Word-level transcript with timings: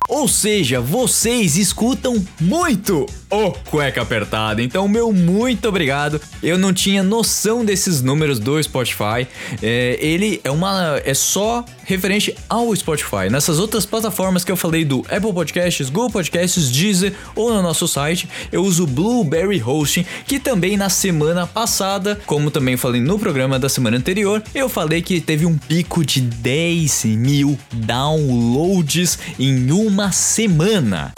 Ou 0.09 0.27
seja, 0.27 0.81
vocês 0.81 1.57
escutam 1.57 2.25
muito 2.41 3.07
o 3.31 3.53
Cueca 3.71 4.03
Apertada. 4.03 4.63
Então, 4.63 4.89
meu 4.89 5.13
muito 5.13 5.69
obrigado. 5.69 6.21
Eu 6.43 6.59
não 6.59 6.73
tinha 6.73 7.03
noção 7.03 7.65
desses 7.65 8.03
números 8.03 8.39
do 8.39 8.63
Spotify. 8.63 9.27
É, 9.63 9.99
ele 10.01 10.41
é 10.43 10.51
uma. 10.51 11.01
é 11.05 11.15
só 11.15 11.65
referente 11.85 12.35
ao 12.49 12.75
Spotify. 12.75 13.29
Nessas 13.31 13.59
outras 13.59 13.85
plataformas 13.85 14.45
que 14.45 14.53
eu 14.53 14.57
falei 14.57 14.85
do 14.85 15.01
Apple 15.11 15.33
Podcasts, 15.33 15.91
Google 15.91 16.11
Podcasts, 16.11 16.71
Deezer 16.71 17.15
ou 17.35 17.53
no 17.53 17.63
nosso 17.63 17.89
site, 17.89 18.29
eu 18.53 18.63
uso 18.63 18.87
Blueberry 18.87 19.63
Hosting, 19.63 20.07
que 20.27 20.39
também 20.39 20.77
na 20.77 20.89
semana 20.89 21.47
passada, 21.47 22.21
como 22.27 22.51
também 22.51 22.77
falei 22.77 23.01
no 23.01 23.19
programa 23.19 23.59
da 23.59 23.69
semana 23.69 23.97
anterior, 23.97 24.43
eu 24.55 24.69
falei 24.69 25.03
que 25.03 25.21
teve 25.21 25.47
um 25.47 25.57
pico 25.59 26.05
de 26.05 26.21
10 26.21 27.05
mil 27.07 27.59
downloads 27.73 29.19
em 29.39 29.71
uma 29.71 30.13
semana. 30.13 31.13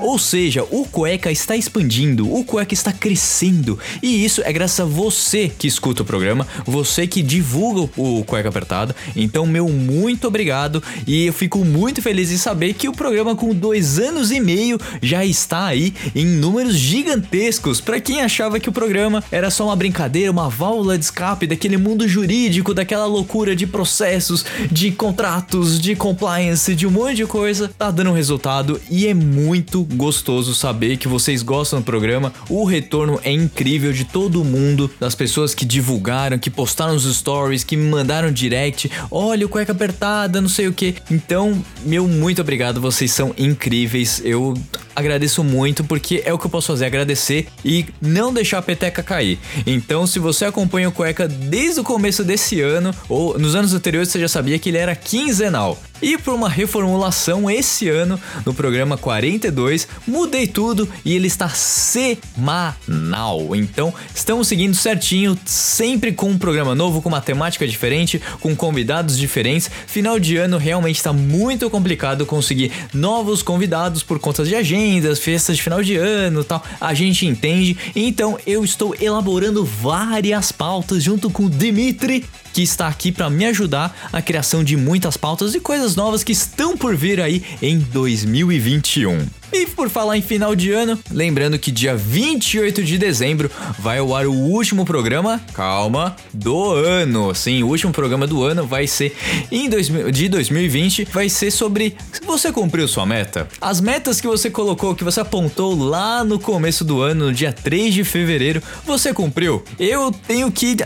Ou 0.00 0.18
seja, 0.28 0.62
o 0.70 0.84
Cueca 0.84 1.32
está 1.32 1.56
expandindo, 1.56 2.30
o 2.32 2.44
Cueca 2.44 2.74
está 2.74 2.92
crescendo. 2.92 3.78
E 4.02 4.24
isso 4.24 4.42
é 4.44 4.52
graças 4.52 4.80
a 4.80 4.84
você 4.84 5.48
que 5.48 5.66
escuta 5.66 6.02
o 6.02 6.04
programa, 6.04 6.46
você 6.66 7.06
que 7.06 7.22
divulga 7.22 7.90
o 7.96 8.22
Cueca 8.24 8.50
Apertada. 8.50 8.94
Então, 9.16 9.46
meu 9.46 9.68
muito 9.68 10.28
obrigado. 10.28 10.82
E 11.06 11.26
eu 11.26 11.32
fico 11.32 11.64
muito 11.64 12.02
feliz 12.02 12.30
em 12.30 12.36
saber 12.36 12.74
que 12.74 12.88
o 12.88 12.92
programa, 12.92 13.34
com 13.34 13.54
dois 13.54 13.98
anos 13.98 14.30
e 14.30 14.38
meio, 14.38 14.78
já 15.00 15.24
está 15.24 15.66
aí 15.66 15.94
em 16.14 16.26
números 16.26 16.74
gigantescos. 16.74 17.80
Para 17.80 18.00
quem 18.00 18.20
achava 18.20 18.60
que 18.60 18.68
o 18.68 18.72
programa 18.72 19.24
era 19.32 19.50
só 19.50 19.64
uma 19.64 19.76
brincadeira, 19.76 20.30
uma 20.30 20.50
válvula 20.50 20.98
de 20.98 21.04
escape 21.04 21.46
daquele 21.46 21.78
mundo 21.78 22.06
jurídico, 22.06 22.74
daquela 22.74 23.06
loucura 23.06 23.56
de 23.56 23.66
processos, 23.66 24.44
de 24.70 24.90
contratos, 24.90 25.80
de 25.80 25.96
compliance, 25.96 26.74
de 26.74 26.86
um 26.86 26.90
monte 26.90 27.16
de 27.16 27.26
coisa, 27.26 27.70
tá 27.78 27.90
dando 27.90 28.12
resultado 28.12 28.78
e 28.90 29.06
é 29.06 29.14
muito 29.14 29.84
gostoso 29.84 30.17
saber 30.54 30.96
que 30.96 31.08
vocês 31.08 31.42
gostam 31.42 31.80
do 31.80 31.84
programa. 31.84 32.32
O 32.48 32.64
retorno 32.64 33.20
é 33.22 33.32
incrível 33.32 33.92
de 33.92 34.04
todo 34.04 34.44
mundo, 34.44 34.90
das 35.00 35.14
pessoas 35.14 35.54
que 35.54 35.64
divulgaram, 35.64 36.38
que 36.38 36.50
postaram 36.50 36.94
os 36.94 37.04
stories, 37.04 37.64
que 37.64 37.76
me 37.76 37.88
mandaram 37.88 38.30
direct. 38.30 38.90
Olha, 39.10 39.46
o 39.46 39.48
cueca 39.48 39.72
apertada, 39.72 40.40
não 40.40 40.48
sei 40.48 40.68
o 40.68 40.72
que. 40.72 40.96
Então, 41.10 41.62
meu 41.84 42.06
muito 42.06 42.40
obrigado, 42.40 42.80
vocês 42.80 43.10
são 43.10 43.34
incríveis. 43.38 44.20
Eu 44.24 44.54
agradeço 44.94 45.44
muito 45.44 45.84
porque 45.84 46.22
é 46.24 46.32
o 46.32 46.38
que 46.38 46.46
eu 46.46 46.50
posso 46.50 46.68
fazer, 46.68 46.86
agradecer 46.86 47.46
e 47.64 47.86
não 48.00 48.32
deixar 48.32 48.58
a 48.58 48.62
peteca 48.62 49.02
cair. 49.02 49.38
Então, 49.66 50.06
se 50.06 50.18
você 50.18 50.44
acompanha 50.44 50.88
o 50.88 50.92
Cueca 50.92 51.28
desde 51.28 51.80
o 51.80 51.84
começo 51.84 52.24
desse 52.24 52.60
ano 52.60 52.94
ou 53.08 53.38
nos 53.38 53.54
anos 53.54 53.72
anteriores, 53.72 54.08
você 54.08 54.18
já 54.18 54.28
sabia 54.28 54.58
que 54.58 54.68
ele 54.68 54.78
era 54.78 54.94
quinzenal. 54.96 55.78
E 56.00 56.16
por 56.16 56.34
uma 56.34 56.48
reformulação 56.48 57.50
esse 57.50 57.88
ano 57.88 58.20
no 58.46 58.54
programa 58.54 58.96
42, 58.96 59.88
mudei 60.06 60.46
tudo 60.46 60.88
e 61.04 61.14
ele 61.14 61.26
está 61.26 61.48
semanal. 61.48 63.56
Então, 63.56 63.92
estamos 64.14 64.46
seguindo 64.46 64.74
certinho, 64.74 65.38
sempre 65.44 66.12
com 66.12 66.30
um 66.30 66.38
programa 66.38 66.74
novo, 66.74 67.02
com 67.02 67.08
uma 67.08 67.20
temática 67.20 67.66
diferente, 67.66 68.22
com 68.40 68.54
convidados 68.54 69.18
diferentes. 69.18 69.70
Final 69.86 70.20
de 70.20 70.36
ano 70.36 70.56
realmente 70.56 70.96
está 70.96 71.12
muito 71.12 71.68
complicado 71.68 72.24
conseguir 72.24 72.70
novos 72.94 73.42
convidados 73.42 74.02
por 74.02 74.18
conta 74.18 74.44
de 74.44 74.54
agendas, 74.54 75.18
festas 75.18 75.56
de 75.56 75.62
final 75.62 75.82
de 75.82 75.96
ano, 75.96 76.44
tal. 76.44 76.62
A 76.80 76.94
gente 76.94 77.26
entende. 77.26 77.76
Então, 77.94 78.38
eu 78.46 78.64
estou 78.64 78.94
elaborando 79.00 79.64
várias 79.64 80.52
pautas 80.52 81.02
junto 81.02 81.28
com 81.28 81.46
o 81.46 81.50
Dimitri 81.50 82.24
que 82.52 82.62
está 82.62 82.88
aqui 82.88 83.12
para 83.12 83.30
me 83.30 83.46
ajudar 83.46 83.94
na 84.12 84.20
criação 84.20 84.64
de 84.64 84.76
muitas 84.76 85.16
pautas 85.16 85.54
e 85.54 85.60
coisas 85.60 85.87
novas 85.96 86.24
que 86.24 86.32
estão 86.32 86.76
por 86.76 86.96
vir 86.96 87.20
aí 87.20 87.42
em 87.62 87.78
2021. 87.78 89.38
E 89.52 89.66
por 89.66 89.88
falar 89.88 90.18
em 90.18 90.22
final 90.22 90.54
de 90.54 90.70
ano, 90.72 90.98
lembrando 91.10 91.58
que 91.58 91.70
dia 91.70 91.96
28 91.96 92.82
de 92.84 92.98
dezembro 92.98 93.50
vai 93.78 93.98
ao 93.98 94.14
ar 94.14 94.26
o 94.26 94.32
último 94.32 94.84
programa, 94.84 95.40
calma, 95.54 96.14
do 96.34 96.72
ano. 96.72 97.34
Sim, 97.34 97.62
o 97.62 97.68
último 97.68 97.90
programa 97.90 98.26
do 98.26 98.42
ano 98.44 98.66
vai 98.66 98.86
ser 98.86 99.16
em 99.50 99.68
2000, 99.68 100.10
de 100.10 100.28
2020, 100.28 101.04
vai 101.06 101.30
ser 101.30 101.50
sobre 101.50 101.96
você 102.26 102.52
cumpriu 102.52 102.86
sua 102.86 103.06
meta. 103.06 103.48
As 103.60 103.80
metas 103.80 104.20
que 104.20 104.26
você 104.26 104.50
colocou, 104.50 104.94
que 104.94 105.04
você 105.04 105.20
apontou 105.20 105.74
lá 105.74 106.22
no 106.22 106.38
começo 106.38 106.84
do 106.84 107.00
ano, 107.00 107.26
no 107.26 107.32
dia 107.32 107.52
3 107.52 107.94
de 107.94 108.04
fevereiro, 108.04 108.62
você 108.84 109.14
cumpriu? 109.14 109.62
Eu 109.78 110.12
tenho 110.12 110.52
que 110.52 110.76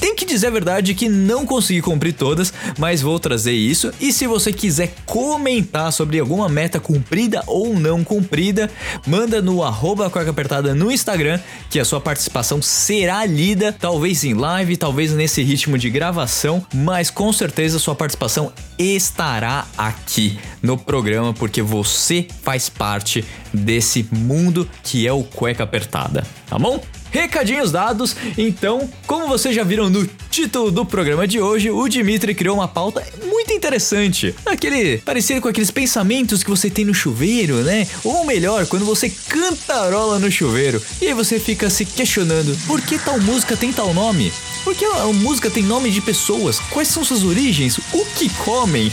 tenho 0.00 0.14
que 0.14 0.24
dizer 0.24 0.48
a 0.48 0.50
verdade 0.50 0.94
que 0.94 1.08
não 1.08 1.46
consegui 1.46 1.80
cumprir 1.80 2.12
todas, 2.12 2.52
mas 2.78 3.02
vou 3.02 3.18
trazer 3.18 3.52
isso. 3.52 3.92
E 4.00 4.12
se 4.12 4.26
você 4.26 4.52
quiser 4.52 4.94
comentar 5.04 5.92
sobre 5.92 6.18
alguma 6.18 6.48
meta 6.48 6.78
cumprida 6.80 7.42
ou 7.46 7.74
não 7.74 8.04
cumprida, 8.04 8.70
manda 9.06 9.40
no 9.42 9.62
arroba 9.62 10.06
apertada 10.06 10.74
no 10.74 10.90
Instagram, 10.90 11.40
que 11.70 11.80
a 11.80 11.84
sua 11.84 12.00
participação 12.00 12.60
será 12.62 13.24
lida, 13.24 13.72
talvez 13.72 14.24
em 14.24 14.34
live, 14.34 14.76
talvez 14.76 15.12
nesse 15.12 15.42
ritmo 15.42 15.78
de 15.78 15.90
gravação, 15.90 16.64
mas 16.74 17.10
com 17.10 17.32
certeza 17.32 17.78
sua 17.78 17.94
participação 17.94 18.52
estará 18.78 19.66
aqui 19.76 20.38
no 20.62 20.76
programa, 20.76 21.32
porque 21.32 21.62
você 21.62 22.26
faz 22.42 22.68
parte 22.68 23.24
desse 23.52 24.06
mundo 24.12 24.68
que 24.82 25.06
é 25.06 25.12
o 25.12 25.22
Cueca 25.22 25.64
Apertada, 25.64 26.24
tá 26.48 26.58
bom? 26.58 26.80
Recadinhos 27.16 27.72
dados, 27.72 28.14
então, 28.36 28.90
como 29.06 29.26
vocês 29.26 29.56
já 29.56 29.64
viram 29.64 29.88
no 29.88 30.06
título 30.30 30.70
do 30.70 30.84
programa 30.84 31.26
de 31.26 31.40
hoje, 31.40 31.70
o 31.70 31.88
Dimitri 31.88 32.34
criou 32.34 32.56
uma 32.56 32.68
pauta 32.68 33.02
muito 33.24 33.54
interessante. 33.54 34.34
Aquele 34.44 34.98
parecido 34.98 35.40
com 35.40 35.48
aqueles 35.48 35.70
pensamentos 35.70 36.42
que 36.42 36.50
você 36.50 36.68
tem 36.68 36.84
no 36.84 36.92
chuveiro, 36.92 37.62
né? 37.62 37.88
Ou 38.04 38.26
melhor, 38.26 38.66
quando 38.66 38.84
você 38.84 39.08
cantarola 39.08 40.18
no 40.18 40.30
chuveiro. 40.30 40.80
E 41.00 41.06
aí 41.06 41.14
você 41.14 41.40
fica 41.40 41.70
se 41.70 41.86
questionando: 41.86 42.54
por 42.66 42.82
que 42.82 42.98
tal 42.98 43.18
música 43.18 43.56
tem 43.56 43.72
tal 43.72 43.94
nome? 43.94 44.30
Por 44.62 44.74
que 44.74 44.84
a 44.84 45.06
música 45.06 45.48
tem 45.48 45.62
nome 45.62 45.90
de 45.90 46.02
pessoas? 46.02 46.60
Quais 46.68 46.88
são 46.88 47.02
suas 47.02 47.24
origens? 47.24 47.78
O 47.94 48.04
que 48.14 48.28
comem? 48.44 48.92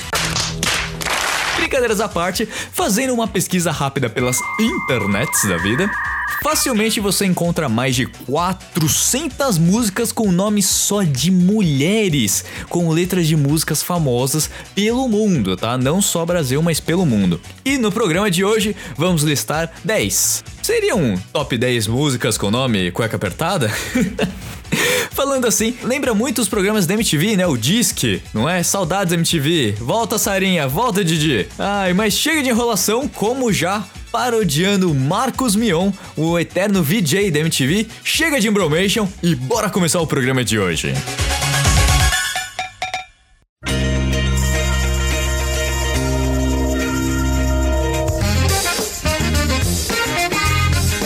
Brincadeiras 1.58 2.00
à 2.00 2.08
parte, 2.08 2.48
fazendo 2.72 3.14
uma 3.14 3.28
pesquisa 3.28 3.70
rápida 3.70 4.10
pelas 4.10 4.40
internets 4.60 5.44
da 5.44 5.58
vida, 5.58 5.92
Facilmente 6.42 7.00
você 7.00 7.26
encontra 7.26 7.70
mais 7.70 7.96
de 7.96 8.06
400 8.06 9.58
músicas 9.58 10.12
com 10.12 10.32
nomes 10.32 10.66
só 10.66 11.04
de 11.04 11.32
mulheres, 11.32 12.44
com 12.70 12.90
letras 12.90 13.28
de 13.28 13.36
músicas 13.36 13.84
famosas 13.84 14.50
pelo 14.74 15.08
mundo, 15.08 15.56
tá? 15.56 15.78
Não 15.78 16.02
só 16.02 16.26
Brasil, 16.26 16.62
mas 16.62 16.80
pelo 16.80 17.06
mundo. 17.06 17.40
E 17.64 17.78
no 17.78 17.92
programa 17.92 18.32
de 18.32 18.44
hoje 18.44 18.76
vamos 18.98 19.24
listar 19.24 19.72
10. 19.84 20.44
Seria 20.62 20.96
um 20.96 21.18
top 21.32 21.58
10 21.58 21.88
músicas 21.88 22.38
com 22.38 22.50
nome 22.50 22.92
cueca 22.92 23.16
apertada? 23.16 23.70
Falando 25.12 25.46
assim, 25.46 25.76
lembra 25.84 26.14
muito 26.14 26.42
os 26.42 26.50
programas 26.50 26.88
da 26.88 26.96
MTV, 26.96 27.38
né? 27.38 27.46
O 27.46 27.56
Disque, 27.56 28.22
não 28.34 28.50
é? 28.50 28.64
Saudades 28.64 29.14
MTV. 29.14 29.76
Volta 29.80 30.18
Sarinha, 30.18 30.68
volta 30.68 31.04
Didi. 31.04 31.48
Ai, 31.60 31.94
mas 31.94 32.14
chega 32.14 32.42
de 32.42 32.50
enrolação, 32.50 33.08
como 33.08 33.54
já 33.54 33.86
parodiando 34.14 34.94
Marcos 34.94 35.56
Mion, 35.56 35.92
o 36.16 36.38
eterno 36.38 36.84
VJ 36.84 37.32
da 37.32 37.40
MTV. 37.40 37.88
Chega 38.04 38.40
de 38.40 38.48
embromation 38.48 39.08
e 39.24 39.34
bora 39.34 39.72
começar 39.72 40.00
o 40.02 40.06
programa 40.06 40.44
de 40.44 40.60
hoje. 40.60 40.94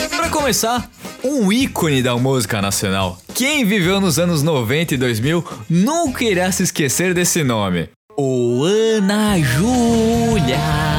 Para 0.10 0.28
começar, 0.30 0.90
um 1.24 1.50
ícone 1.50 2.04
da 2.04 2.18
música 2.18 2.62
nacional. 2.62 3.18
Quem 3.34 3.64
viveu 3.64 4.02
nos 4.02 4.20
anos 4.20 4.44
90 4.44 4.96
e 4.96 4.98
2000 4.98 5.46
nunca 5.70 6.26
irá 6.26 6.52
se 6.52 6.64
esquecer 6.64 7.14
desse 7.14 7.42
nome. 7.42 7.88
O 8.18 8.66
Ana 8.66 9.40
Júlia. 9.40 10.97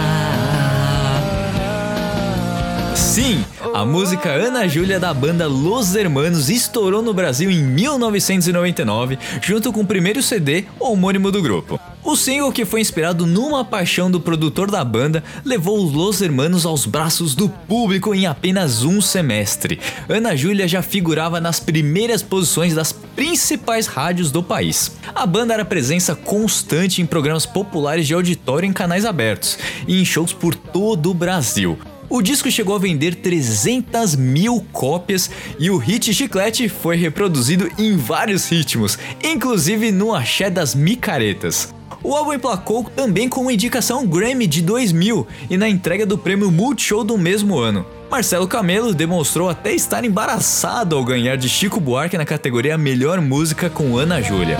Sim, 3.18 3.44
a 3.74 3.84
música 3.84 4.30
Ana 4.30 4.68
Júlia 4.68 5.00
da 5.00 5.12
banda 5.12 5.48
Los 5.48 5.96
Hermanos 5.96 6.48
estourou 6.48 7.02
no 7.02 7.12
Brasil 7.12 7.50
em 7.50 7.60
1999, 7.60 9.18
junto 9.42 9.72
com 9.72 9.80
o 9.80 9.84
primeiro 9.84 10.22
CD 10.22 10.66
homônimo 10.78 11.32
do 11.32 11.42
grupo. 11.42 11.80
O 12.04 12.14
single, 12.14 12.52
que 12.52 12.64
foi 12.64 12.80
inspirado 12.80 13.26
numa 13.26 13.64
paixão 13.64 14.08
do 14.08 14.20
produtor 14.20 14.70
da 14.70 14.84
banda, 14.84 15.24
levou 15.44 15.84
os 15.84 15.92
Los 15.92 16.22
Hermanos 16.22 16.64
aos 16.64 16.86
braços 16.86 17.34
do 17.34 17.48
público 17.48 18.14
em 18.14 18.24
apenas 18.24 18.84
um 18.84 19.00
semestre. 19.00 19.80
Ana 20.08 20.36
Júlia 20.36 20.68
já 20.68 20.80
figurava 20.80 21.40
nas 21.40 21.58
primeiras 21.58 22.22
posições 22.22 22.76
das 22.76 22.92
principais 22.92 23.88
rádios 23.88 24.30
do 24.30 24.44
país. 24.44 24.92
A 25.12 25.26
banda 25.26 25.54
era 25.54 25.64
presença 25.64 26.14
constante 26.14 27.02
em 27.02 27.06
programas 27.06 27.44
populares 27.44 28.06
de 28.06 28.14
auditório 28.14 28.68
em 28.68 28.72
canais 28.72 29.04
abertos 29.04 29.58
e 29.88 30.00
em 30.00 30.04
shows 30.04 30.32
por 30.32 30.54
todo 30.54 31.10
o 31.10 31.14
Brasil. 31.14 31.76
O 32.10 32.22
disco 32.22 32.50
chegou 32.50 32.74
a 32.74 32.78
vender 32.78 33.16
300 33.16 34.16
mil 34.16 34.64
cópias 34.72 35.30
e 35.58 35.70
o 35.70 35.76
hit 35.76 36.12
Chiclete 36.14 36.68
foi 36.68 36.96
reproduzido 36.96 37.70
em 37.78 37.96
vários 37.96 38.48
ritmos, 38.48 38.98
inclusive 39.22 39.92
no 39.92 40.14
Axé 40.14 40.48
das 40.48 40.74
Micaretas. 40.74 41.74
O 42.02 42.14
álbum 42.14 42.32
emplacou 42.32 42.84
também 42.84 43.28
com 43.28 43.42
uma 43.42 43.52
indicação 43.52 44.06
Grammy 44.06 44.46
de 44.46 44.62
2000 44.62 45.26
e 45.50 45.56
na 45.58 45.68
entrega 45.68 46.06
do 46.06 46.16
prêmio 46.16 46.50
Multishow 46.50 47.04
do 47.04 47.18
mesmo 47.18 47.58
ano. 47.58 47.84
Marcelo 48.10 48.48
Camelo 48.48 48.94
demonstrou 48.94 49.50
até 49.50 49.74
estar 49.74 50.02
embaraçado 50.02 50.96
ao 50.96 51.04
ganhar 51.04 51.36
de 51.36 51.48
Chico 51.48 51.78
Buarque 51.78 52.16
na 52.16 52.24
categoria 52.24 52.78
Melhor 52.78 53.20
Música 53.20 53.68
com 53.68 53.98
Ana 53.98 54.22
Júlia. 54.22 54.56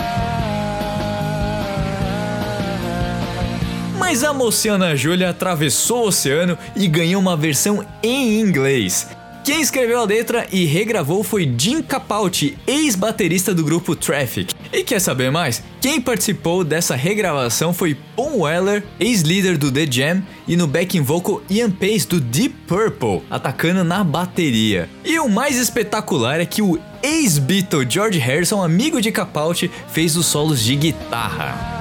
Mas 4.09 4.23
a 4.23 4.33
mocinha 4.33 4.73
Ana 4.73 4.95
Júlia 4.95 5.29
atravessou 5.29 6.05
o 6.05 6.07
oceano 6.07 6.57
e 6.75 6.87
ganhou 6.87 7.21
uma 7.21 7.37
versão 7.37 7.85
em 8.01 8.39
inglês. 8.39 9.07
Quem 9.43 9.61
escreveu 9.61 9.99
a 9.99 10.03
letra 10.03 10.47
e 10.51 10.65
regravou 10.65 11.23
foi 11.23 11.53
Jim 11.55 11.83
Capaldi, 11.83 12.57
ex-baterista 12.65 13.53
do 13.53 13.63
grupo 13.63 13.95
Traffic. 13.95 14.51
E 14.73 14.83
quer 14.83 14.99
saber 14.99 15.31
mais? 15.31 15.61
Quem 15.79 16.01
participou 16.01 16.63
dessa 16.63 16.95
regravação 16.95 17.71
foi 17.71 17.95
Paul 18.15 18.39
Weller, 18.39 18.83
ex-líder 18.99 19.59
do 19.59 19.71
The 19.71 19.85
Jam, 19.85 20.23
e 20.47 20.55
no 20.55 20.65
backing 20.65 21.03
vocal 21.03 21.43
Ian 21.47 21.69
Pace 21.69 22.07
do 22.07 22.19
Deep 22.19 22.55
Purple, 22.65 23.21
atacando 23.29 23.83
na 23.83 24.03
bateria. 24.03 24.89
E 25.05 25.19
o 25.19 25.29
mais 25.29 25.55
espetacular 25.55 26.39
é 26.39 26.47
que 26.47 26.63
o 26.63 26.79
ex-Beatle 27.03 27.85
George 27.87 28.17
Harrison, 28.17 28.63
amigo 28.63 28.99
de 28.99 29.11
Capaldi, 29.11 29.69
fez 29.89 30.17
os 30.17 30.25
solos 30.25 30.63
de 30.63 30.75
guitarra. 30.75 31.78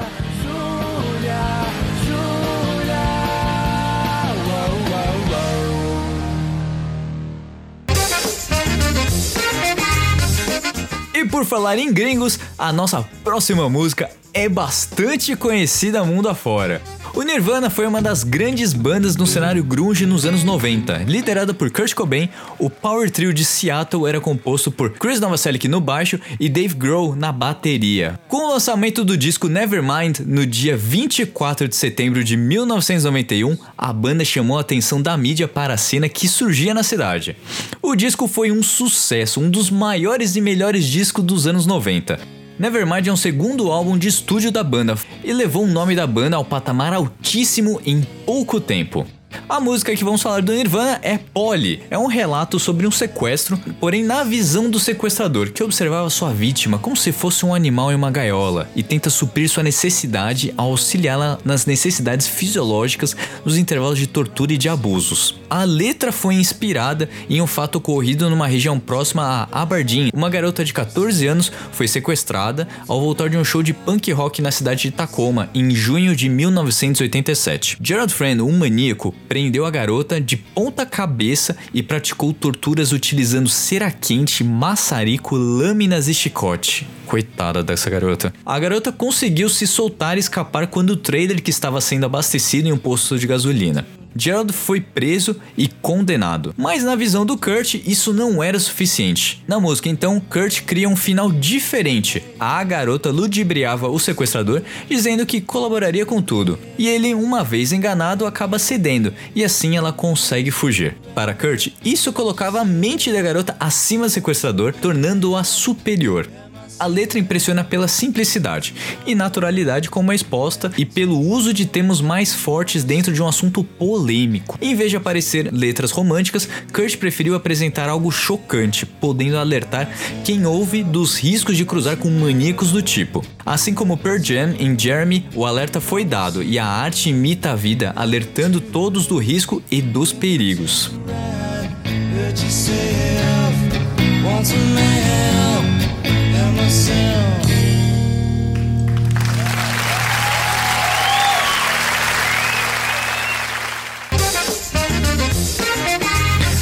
Por 11.39 11.45
falar 11.45 11.79
em 11.79 11.93
gringos, 11.93 12.37
a 12.59 12.73
nossa 12.73 13.01
próxima 13.23 13.69
música 13.69 14.11
é 14.35 14.49
bastante 14.49 15.37
conhecida 15.37 16.03
mundo 16.03 16.29
afora. 16.29 16.83
O 17.19 17.25
Nirvana 17.25 17.69
foi 17.69 17.85
uma 17.85 18.01
das 18.01 18.23
grandes 18.23 18.73
bandas 18.73 19.17
no 19.17 19.27
cenário 19.27 19.65
grunge 19.65 20.07
nos 20.07 20.25
anos 20.25 20.45
90. 20.45 20.99
Liderada 20.99 21.53
por 21.53 21.69
Kurt 21.69 21.93
Cobain, 21.93 22.29
o 22.61 22.71
power 22.71 23.11
trio 23.11 23.35
de 23.35 23.45
Seattle 23.45 24.07
era 24.07 24.21
composto 24.21 24.71
por 24.71 24.91
Chris 24.91 25.19
Novoselic 25.19 25.67
no 25.67 25.81
baixo 25.81 26.21
e 26.39 26.49
Dave 26.49 26.75
Grohl 26.75 27.17
na 27.17 27.33
bateria. 27.33 28.21
Com 28.29 28.47
o 28.47 28.51
lançamento 28.53 29.05
do 29.05 29.17
disco 29.17 29.49
Nevermind 29.49 30.21
no 30.21 30.47
dia 30.47 30.77
24 30.77 31.67
de 31.67 31.75
setembro 31.75 32.23
de 32.23 32.37
1991, 32.37 33.59
a 33.77 33.93
banda 33.93 34.25
chamou 34.25 34.57
a 34.57 34.61
atenção 34.61 35.03
da 35.03 35.17
mídia 35.17 35.49
para 35.49 35.75
a 35.75 35.77
cena 35.77 36.09
que 36.09 36.29
surgia 36.29 36.73
na 36.73 36.85
cidade. 36.85 37.37
O 37.83 37.97
disco 37.97 38.29
foi 38.29 38.53
um 38.53 38.63
sucesso, 38.63 39.41
um 39.41 39.51
dos 39.51 39.71
maiores 39.71 40.37
e 40.37 40.41
melhores 40.41 40.85
discos 40.85 41.25
dos 41.25 41.49
anos 41.49 41.67
90. 41.67 42.38
Nevermind 42.59 43.07
é 43.07 43.13
um 43.13 43.17
segundo 43.17 43.71
álbum 43.71 43.97
de 43.97 44.09
estúdio 44.09 44.51
da 44.51 44.65
banda 44.65 44.97
e 45.23 45.33
levou 45.33 45.63
o 45.63 45.69
nome 45.69 45.95
da 45.95 46.09
banda 46.09 46.37
ao 46.37 46.45
patamar 46.45 46.93
altíssimo 46.93 47.81
em 47.87 48.03
pouco 48.27 48.61
tempo. 48.61 49.07
A 49.49 49.61
música 49.61 49.95
que 49.97 50.05
vamos 50.05 50.21
falar 50.21 50.43
do 50.43 50.53
Nirvana 50.53 51.01
é 51.03 51.19
Polly. 51.19 51.83
É 51.91 51.99
um 51.99 52.07
relato 52.07 52.59
sobre 52.59 52.87
um 52.87 52.91
sequestro, 52.91 53.59
porém 53.81 54.05
na 54.05 54.23
visão 54.23 54.71
do 54.71 54.79
sequestrador, 54.79 55.53
que 55.53 55.63
observava 55.63 56.11
sua 56.11 56.33
vítima 56.33 56.79
como 56.79 56.97
se 56.97 57.13
fosse 57.13 57.47
um 57.47 57.55
animal 57.55 57.91
em 57.91 57.95
uma 57.95 58.11
gaiola 58.11 58.69
e 58.77 58.83
tenta 58.83 59.09
suprir 59.09 59.49
sua 59.49 59.63
necessidade 59.63 60.53
ao 60.57 60.71
auxiliá-la 60.71 61.39
nas 61.45 61.67
necessidades 61.67 62.27
fisiológicas 62.27 63.17
nos 63.45 63.57
intervalos 63.57 63.99
de 63.99 64.07
tortura 64.07 64.53
e 64.53 64.59
de 64.59 64.69
abusos. 64.69 65.35
A 65.49 65.65
letra 65.65 66.13
foi 66.13 66.35
inspirada 66.35 67.09
em 67.29 67.41
um 67.41 67.47
fato 67.47 67.77
ocorrido 67.77 68.29
numa 68.29 68.47
região 68.47 68.79
próxima 68.79 69.49
a 69.51 69.63
Aberdeen. 69.63 70.11
Uma 70.13 70.29
garota 70.29 70.63
de 70.63 70.75
14 70.75 71.27
anos 71.27 71.51
foi 71.73 71.89
sequestrada 71.89 72.69
ao 72.87 73.01
voltar 73.01 73.31
de 73.31 73.39
um 73.39 73.45
show 73.45 73.63
de 73.63 73.73
punk 73.73 74.13
rock 74.13 74.43
na 74.43 74.51
cidade 74.51 74.83
de 74.83 74.91
Tacoma 74.91 75.49
em 75.55 75.71
junho 75.71 76.15
de 76.15 76.29
1987. 76.29 77.79
Gerald 77.83 78.13
Friend, 78.13 78.43
um 78.43 78.59
maníaco, 78.59 79.15
prendeu 79.29 79.67
a 79.67 79.71
garota 79.71 80.21
de 80.21 80.37
ponta 80.37 80.87
cabeça 80.87 81.57
e 81.75 81.83
praticou 81.83 82.33
torturas 82.33 82.93
utilizando 82.93 83.49
cera 83.49 83.91
quente, 83.91 84.43
maçarico, 84.43 85.37
lâminas 85.37 86.09
e 86.09 86.15
chicote. 86.15 86.89
Coitada 87.07 87.63
dessa 87.63 87.91
garota. 87.91 88.33
A 88.45 88.59
garota 88.59 88.91
conseguiu 88.91 89.49
se 89.49 89.67
soltar 89.67 90.17
e 90.17 90.21
escapar 90.21 90.67
quando 90.67 90.91
o 90.91 90.97
trailer 90.97 91.43
que 91.43 91.51
estava 91.51 91.81
sendo 91.81 92.07
abastecido 92.07 92.69
em 92.69 92.73
um 92.73 92.79
posto 92.79 93.19
de 93.19 93.27
gasolina. 93.27 93.87
Gerald 94.17 94.53
foi 94.53 94.81
preso 94.81 95.37
e 95.57 95.69
condenado. 95.69 96.55
Mas 96.57 96.83
na 96.83 96.97
visão 96.97 97.25
do 97.25 97.37
Kurt, 97.37 97.75
isso 97.87 98.13
não 98.13 98.43
era 98.43 98.59
suficiente. 98.59 99.43
Na 99.47 99.61
música, 99.61 99.89
então, 99.89 100.21
Kurt 100.21 100.63
cria 100.63 100.89
um 100.89 100.97
final 100.97 101.31
diferente. 101.31 102.23
A 102.39 102.63
garota 102.65 103.11
ludibriava 103.11 103.89
o 103.89 103.99
sequestrador, 103.99 104.63
dizendo 104.89 105.27
que 105.27 105.41
colaboraria 105.41 106.07
com 106.07 106.21
tudo. 106.21 106.59
E 106.79 106.89
ele, 106.89 107.15
uma 107.15 107.45
vez 107.45 107.73
enganado, 107.73 108.27
acaba 108.27 108.59
cedendo, 108.59 109.13
e 109.35 109.45
assim 109.45 109.77
ela 109.77 109.93
consegue 109.93 110.51
fugir. 110.51 110.97
Para 111.15 111.35
Kurt, 111.35 111.69
isso 111.85 112.13
colocava 112.13 112.61
a 112.61 112.65
mente 112.65 113.13
da 113.13 113.23
garota 113.23 113.57
acima 113.59 114.07
do 114.07 114.11
sequestrador, 114.11 114.73
tornando-a 114.73 115.45
superior. 115.45 116.29
A 116.79 116.87
letra 116.87 117.19
impressiona 117.19 117.65
pela 117.65 117.89
simplicidade 117.89 118.75
e 119.05 119.15
naturalidade 119.15 119.91
como 119.91 120.13
é 120.13 120.15
exposta 120.15 120.71
e 120.79 120.85
pelo 120.85 121.19
uso 121.19 121.53
de 121.53 121.67
termos 121.67 122.01
mais 122.01 122.33
fortes 122.33 122.85
dentro 122.85 123.13
de 123.13 123.21
um 123.21 123.27
assunto 123.27 123.65
polêmico. 123.65 124.57
Em 124.61 124.77
vez 124.77 124.91
de 124.91 124.97
aparecer 124.97 125.53
letras 125.53 125.91
românticas, 125.91 126.49
Kurt 126.73 126.97
preferiu 126.97 127.35
apresentar 127.35 127.89
algo 127.89 128.13
chocante, 128.13 128.87
podendo 128.87 129.39
alertar 129.39 129.91
quem 130.25 130.47
ouve 130.47 130.85
dos 130.85 131.19
riscos 131.19 131.57
de 131.57 131.65
cruzar 131.65 131.97
com 131.97 132.09
maníacos 132.11 132.71
do 132.71 132.81
tipo. 132.81 133.25
Assim 133.45 133.75
como 133.75 133.97
Pearl 133.97 134.23
Jam 134.23 134.55
em 134.59 134.79
Jeremy, 134.79 135.27
o 135.35 135.45
alerta 135.45 135.81
foi 135.81 136.05
dado 136.05 136.43
e 136.43 136.59
a 136.59 136.67
arte 136.67 137.11
imita 137.11 137.53
a 137.53 137.57
vida, 137.57 137.93
alertando 137.97 138.61
todos 138.61 139.07
do 139.07 139.19
risco 139.19 139.61
e 139.71 139.83
dos 139.83 140.13
perigos. 140.13 140.93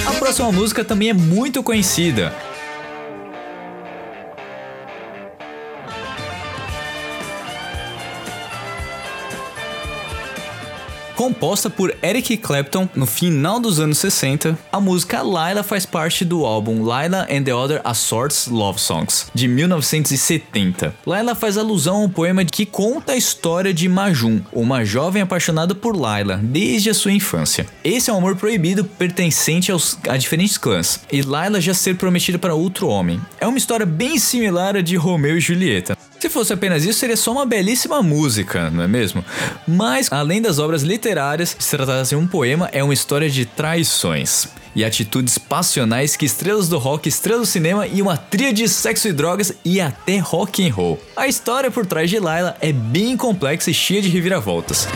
A 0.06 0.12
próxima 0.18 0.52
música 0.52 0.84
também 0.84 1.10
é 1.10 1.14
muito 1.14 1.62
conhecida. 1.62 2.32
Composta 11.26 11.68
por 11.68 11.92
Eric 12.04 12.36
Clapton 12.36 12.88
no 12.94 13.04
final 13.04 13.58
dos 13.58 13.80
anos 13.80 13.98
60, 13.98 14.56
a 14.70 14.80
música 14.80 15.22
Laila 15.22 15.64
faz 15.64 15.84
parte 15.84 16.24
do 16.24 16.46
álbum 16.46 16.84
Laila 16.84 17.26
and 17.28 17.42
the 17.42 17.52
Other 17.52 17.80
Assorts 17.82 18.46
Love 18.46 18.80
Songs, 18.80 19.26
de 19.34 19.48
1970. 19.48 20.94
Laila 21.04 21.34
faz 21.34 21.58
alusão 21.58 21.96
a 21.96 22.04
um 22.04 22.08
poema 22.08 22.44
que 22.44 22.64
conta 22.64 23.14
a 23.14 23.16
história 23.16 23.74
de 23.74 23.88
Majum, 23.88 24.40
uma 24.52 24.84
jovem 24.84 25.20
apaixonada 25.20 25.74
por 25.74 25.96
Laila 25.96 26.38
desde 26.40 26.90
a 26.90 26.94
sua 26.94 27.10
infância. 27.10 27.66
Esse 27.82 28.08
é 28.08 28.12
um 28.12 28.18
amor 28.18 28.36
proibido 28.36 28.84
pertencente 28.84 29.72
aos, 29.72 29.98
a 30.08 30.16
diferentes 30.16 30.56
clãs, 30.56 31.00
e 31.10 31.22
Laila 31.22 31.60
já 31.60 31.74
ser 31.74 31.96
prometida 31.96 32.38
para 32.38 32.54
outro 32.54 32.86
homem. 32.86 33.20
É 33.40 33.48
uma 33.48 33.58
história 33.58 33.84
bem 33.84 34.16
similar 34.16 34.76
à 34.76 34.80
de 34.80 34.94
Romeu 34.94 35.36
e 35.36 35.40
Julieta. 35.40 35.95
Se 36.18 36.30
fosse 36.30 36.52
apenas 36.52 36.84
isso, 36.84 36.98
seria 36.98 37.16
só 37.16 37.32
uma 37.32 37.44
belíssima 37.44 38.02
música, 38.02 38.70
não 38.70 38.82
é 38.82 38.88
mesmo? 38.88 39.24
Mas, 39.66 40.10
além 40.10 40.40
das 40.40 40.58
obras 40.58 40.82
literárias, 40.82 41.54
se 41.58 41.70
tratasse 41.70 42.10
de 42.10 42.16
um 42.16 42.26
poema, 42.26 42.68
é 42.72 42.82
uma 42.82 42.94
história 42.94 43.28
de 43.28 43.44
traições 43.44 44.48
e 44.74 44.84
atitudes 44.84 45.38
passionais 45.38 46.16
que 46.16 46.26
estrelas 46.26 46.68
do 46.68 46.78
rock, 46.78 47.08
estrelas 47.08 47.48
do 47.48 47.50
cinema 47.50 47.86
e 47.86 48.02
uma 48.02 48.16
tria 48.16 48.52
de 48.52 48.68
sexo 48.68 49.08
e 49.08 49.12
drogas 49.12 49.52
e 49.64 49.80
até 49.80 50.18
rock 50.18 50.66
and 50.66 50.72
roll. 50.72 51.00
A 51.16 51.26
história 51.26 51.70
por 51.70 51.86
trás 51.86 52.10
de 52.10 52.18
Laila 52.18 52.56
é 52.60 52.72
bem 52.72 53.16
complexa 53.16 53.70
e 53.70 53.74
cheia 53.74 54.02
de 54.02 54.08
reviravoltas. 54.08 54.86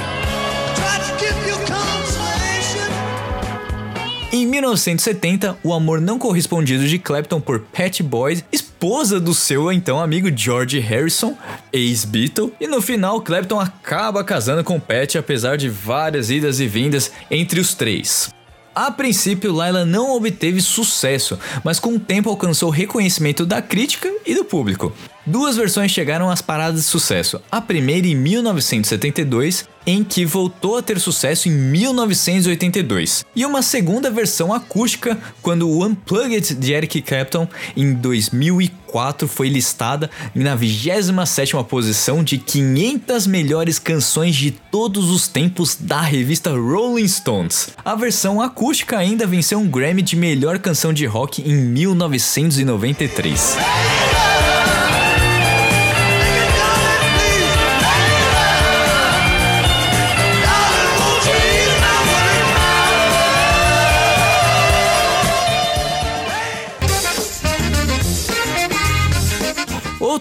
Em 4.33 4.47
1970, 4.47 5.59
o 5.61 5.75
amor 5.75 6.01
não 6.01 6.17
correspondido 6.17 6.87
de 6.87 7.01
Clapton 7.01 7.41
por 7.41 7.59
Patty 7.59 8.05
Boyd, 8.05 8.45
esposa 8.53 9.19
do 9.19 9.35
seu 9.35 9.73
então 9.73 9.99
amigo 9.99 10.31
George 10.35 10.79
Harrison, 10.79 11.37
ex-Beatle, 11.73 12.53
e 12.61 12.69
no 12.69 12.81
final 12.81 13.21
Clapton 13.23 13.59
acaba 13.59 14.23
casando 14.23 14.63
com 14.63 14.79
Patty 14.79 15.19
apesar 15.19 15.57
de 15.57 15.69
várias 15.69 16.31
idas 16.31 16.61
e 16.61 16.69
vindas 16.69 17.11
entre 17.29 17.59
os 17.59 17.75
três. 17.75 18.31
A 18.73 18.89
princípio, 18.93 19.53
Laila 19.53 19.85
não 19.85 20.15
obteve 20.15 20.61
sucesso, 20.61 21.37
mas 21.65 21.81
com 21.81 21.95
o 21.95 21.99
tempo 21.99 22.31
alcançou 22.31 22.71
reconhecimento 22.71 23.45
da 23.45 23.61
crítica 23.61 24.09
e 24.25 24.33
do 24.33 24.45
público. 24.45 24.93
Duas 25.27 25.57
versões 25.57 25.91
chegaram 25.91 26.31
às 26.31 26.41
paradas 26.41 26.81
de 26.81 26.87
sucesso. 26.87 27.41
A 27.51 27.61
primeira 27.61 28.07
em 28.07 28.15
1972, 28.15 29.69
em 29.87 30.03
que 30.03 30.25
voltou 30.25 30.79
a 30.79 30.83
ter 30.83 30.99
sucesso 30.99 31.47
em 31.49 31.53
1982, 31.53 33.27
e 33.37 33.45
uma 33.45 33.61
segunda 33.61 34.11
versão 34.11 34.51
acústica 34.53 35.19
quando 35.43 35.69
o 35.69 35.85
Unplugged 35.85 36.55
de 36.55 36.73
Eric 36.73 37.03
Clapton 37.03 37.47
em 37.77 37.93
2004 37.93 39.29
foi 39.29 39.51
listada 39.51 40.11
na 40.35 40.57
27ª 40.57 41.63
posição 41.65 42.25
de 42.25 42.39
500 42.39 43.27
melhores 43.27 43.79
canções 43.79 44.35
de 44.35 44.51
todos 44.51 45.11
os 45.11 45.29
tempos 45.29 45.77
da 45.79 46.01
revista 46.01 46.51
Rolling 46.51 47.09
Stones. 47.09 47.69
A 47.85 47.95
versão 47.95 48.41
acústica 48.41 48.97
ainda 48.97 49.27
venceu 49.27 49.59
um 49.59 49.69
Grammy 49.69 50.01
de 50.01 50.17
melhor 50.17 50.59
canção 50.59 50.95
de 50.95 51.05
rock 51.05 51.43
em 51.43 51.55
1993. 51.55 53.59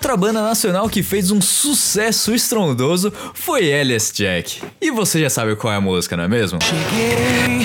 Outra 0.09 0.25
banda 0.25 0.41
nacional 0.41 0.89
que 0.89 1.03
fez 1.03 1.29
um 1.29 1.39
sucesso 1.39 2.33
estrondoso 2.33 3.13
foi 3.31 3.65
Elias 3.65 4.11
Jack. 4.11 4.59
E 4.81 4.89
você 4.89 5.21
já 5.21 5.29
sabe 5.29 5.55
qual 5.55 5.71
é 5.71 5.75
a 5.75 5.81
música, 5.81 6.17
não 6.17 6.23
é 6.23 6.27
mesmo? 6.27 6.57
Cheguei 6.63 7.63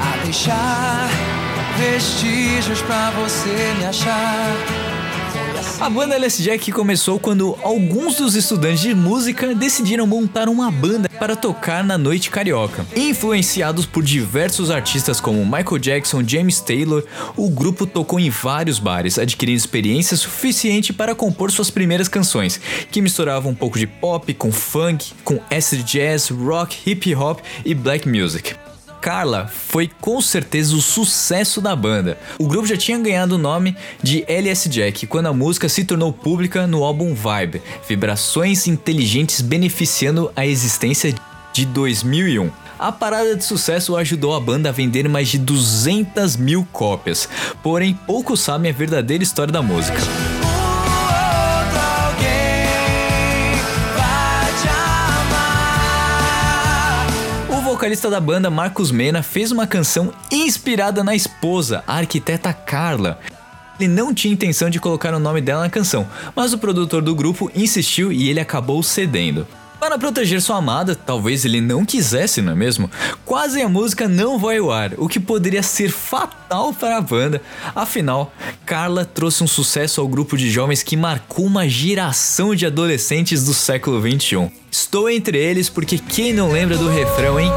a 0.00 0.24
deixar 0.24 1.10
vestígios 1.76 2.80
pra 2.80 3.10
você 3.10 3.74
me 3.78 3.84
achar. 3.84 4.83
A 5.80 5.90
banda 5.90 6.14
LS 6.14 6.42
Jack 6.42 6.70
começou 6.70 7.18
quando 7.18 7.58
alguns 7.62 8.16
dos 8.16 8.34
estudantes 8.36 8.80
de 8.80 8.94
música 8.94 9.54
decidiram 9.54 10.06
montar 10.06 10.48
uma 10.48 10.70
banda 10.70 11.08
para 11.08 11.34
tocar 11.34 11.82
na 11.82 11.98
noite 11.98 12.30
carioca. 12.30 12.86
Influenciados 12.96 13.84
por 13.84 14.02
diversos 14.02 14.70
artistas 14.70 15.20
como 15.20 15.44
Michael 15.44 15.78
Jackson, 15.78 16.22
James 16.26 16.60
Taylor, 16.60 17.04
o 17.36 17.50
grupo 17.50 17.86
tocou 17.86 18.20
em 18.20 18.30
vários 18.30 18.78
bares, 18.78 19.18
adquirindo 19.18 19.58
experiência 19.58 20.16
suficiente 20.16 20.92
para 20.92 21.14
compor 21.14 21.50
suas 21.50 21.70
primeiras 21.70 22.08
canções, 22.08 22.60
que 22.90 23.02
misturavam 23.02 23.50
um 23.50 23.54
pouco 23.54 23.78
de 23.78 23.86
pop 23.86 24.32
com 24.34 24.52
funk, 24.52 25.12
com 25.24 25.40
acid 25.50 25.82
jazz, 25.82 26.28
rock, 26.28 26.78
hip 26.88 27.14
hop 27.14 27.40
e 27.64 27.74
black 27.74 28.08
music. 28.08 28.54
Carla 29.04 29.46
foi 29.46 29.90
com 30.00 30.18
certeza 30.18 30.74
o 30.74 30.80
sucesso 30.80 31.60
da 31.60 31.76
banda. 31.76 32.16
O 32.38 32.48
grupo 32.48 32.66
já 32.66 32.74
tinha 32.74 32.98
ganhado 32.98 33.34
o 33.34 33.38
nome 33.38 33.76
de 34.02 34.24
LS 34.26 34.66
Jack 34.66 35.06
quando 35.06 35.26
a 35.26 35.32
música 35.34 35.68
se 35.68 35.84
tornou 35.84 36.10
pública 36.10 36.66
no 36.66 36.82
álbum 36.82 37.12
Vibe, 37.12 37.60
Vibrações 37.86 38.66
Inteligentes 38.66 39.42
beneficiando 39.42 40.32
a 40.34 40.46
existência 40.46 41.14
de 41.52 41.66
2001. 41.66 42.50
A 42.78 42.90
parada 42.90 43.36
de 43.36 43.44
sucesso 43.44 43.94
ajudou 43.94 44.34
a 44.34 44.40
banda 44.40 44.70
a 44.70 44.72
vender 44.72 45.06
mais 45.06 45.28
de 45.28 45.36
200 45.36 46.38
mil 46.38 46.66
cópias, 46.72 47.28
porém 47.62 47.92
poucos 48.06 48.40
sabem 48.40 48.70
a 48.70 48.74
verdadeira 48.74 49.22
história 49.22 49.52
da 49.52 49.60
música. 49.60 49.98
Vocalista 57.84 58.08
da 58.08 58.18
banda, 58.18 58.48
Marcos 58.48 58.90
Mena, 58.90 59.22
fez 59.22 59.52
uma 59.52 59.66
canção 59.66 60.10
inspirada 60.32 61.04
na 61.04 61.14
esposa, 61.14 61.84
a 61.86 61.98
arquiteta 61.98 62.50
Carla. 62.50 63.20
Ele 63.78 63.90
não 63.90 64.14
tinha 64.14 64.32
intenção 64.32 64.70
de 64.70 64.80
colocar 64.80 65.12
o 65.12 65.18
nome 65.18 65.42
dela 65.42 65.60
na 65.60 65.68
canção, 65.68 66.08
mas 66.34 66.54
o 66.54 66.58
produtor 66.58 67.02
do 67.02 67.14
grupo 67.14 67.50
insistiu 67.54 68.10
e 68.10 68.30
ele 68.30 68.40
acabou 68.40 68.82
cedendo. 68.82 69.46
Para 69.84 69.98
proteger 69.98 70.40
sua 70.40 70.56
amada, 70.56 70.96
talvez 70.96 71.44
ele 71.44 71.60
não 71.60 71.84
quisesse, 71.84 72.40
não 72.40 72.52
é 72.52 72.54
mesmo? 72.54 72.90
Quase 73.22 73.60
a 73.60 73.68
música 73.68 74.08
não 74.08 74.38
vai 74.38 74.56
ao 74.56 74.72
ar, 74.72 74.92
o 74.96 75.06
que 75.06 75.20
poderia 75.20 75.62
ser 75.62 75.90
fatal 75.90 76.72
para 76.72 76.96
a 76.96 77.02
banda. 77.02 77.42
Afinal, 77.74 78.32
Carla 78.64 79.04
trouxe 79.04 79.44
um 79.44 79.46
sucesso 79.46 80.00
ao 80.00 80.08
grupo 80.08 80.38
de 80.38 80.50
jovens 80.50 80.82
que 80.82 80.96
marcou 80.96 81.44
uma 81.44 81.68
geração 81.68 82.54
de 82.54 82.64
adolescentes 82.64 83.44
do 83.44 83.52
século 83.52 84.00
21. 84.00 84.50
Estou 84.70 85.10
entre 85.10 85.36
eles 85.36 85.68
porque 85.68 85.98
quem 85.98 86.32
não 86.32 86.50
lembra 86.50 86.78
do 86.78 86.88
refrão, 86.88 87.38
hein? 87.38 87.50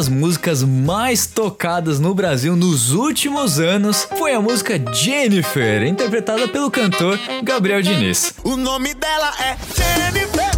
Das 0.00 0.08
músicas 0.08 0.62
mais 0.62 1.26
tocadas 1.26 2.00
no 2.00 2.14
Brasil 2.14 2.56
nos 2.56 2.92
últimos 2.92 3.60
anos 3.60 4.08
foi 4.16 4.32
a 4.32 4.40
música 4.40 4.80
Jennifer, 4.94 5.82
interpretada 5.82 6.48
pelo 6.48 6.70
cantor 6.70 7.18
Gabriel 7.42 7.82
Diniz. 7.82 8.32
O 8.42 8.56
nome 8.56 8.94
dela 8.94 9.30
é 9.38 9.58
Jennifer. 9.76 10.50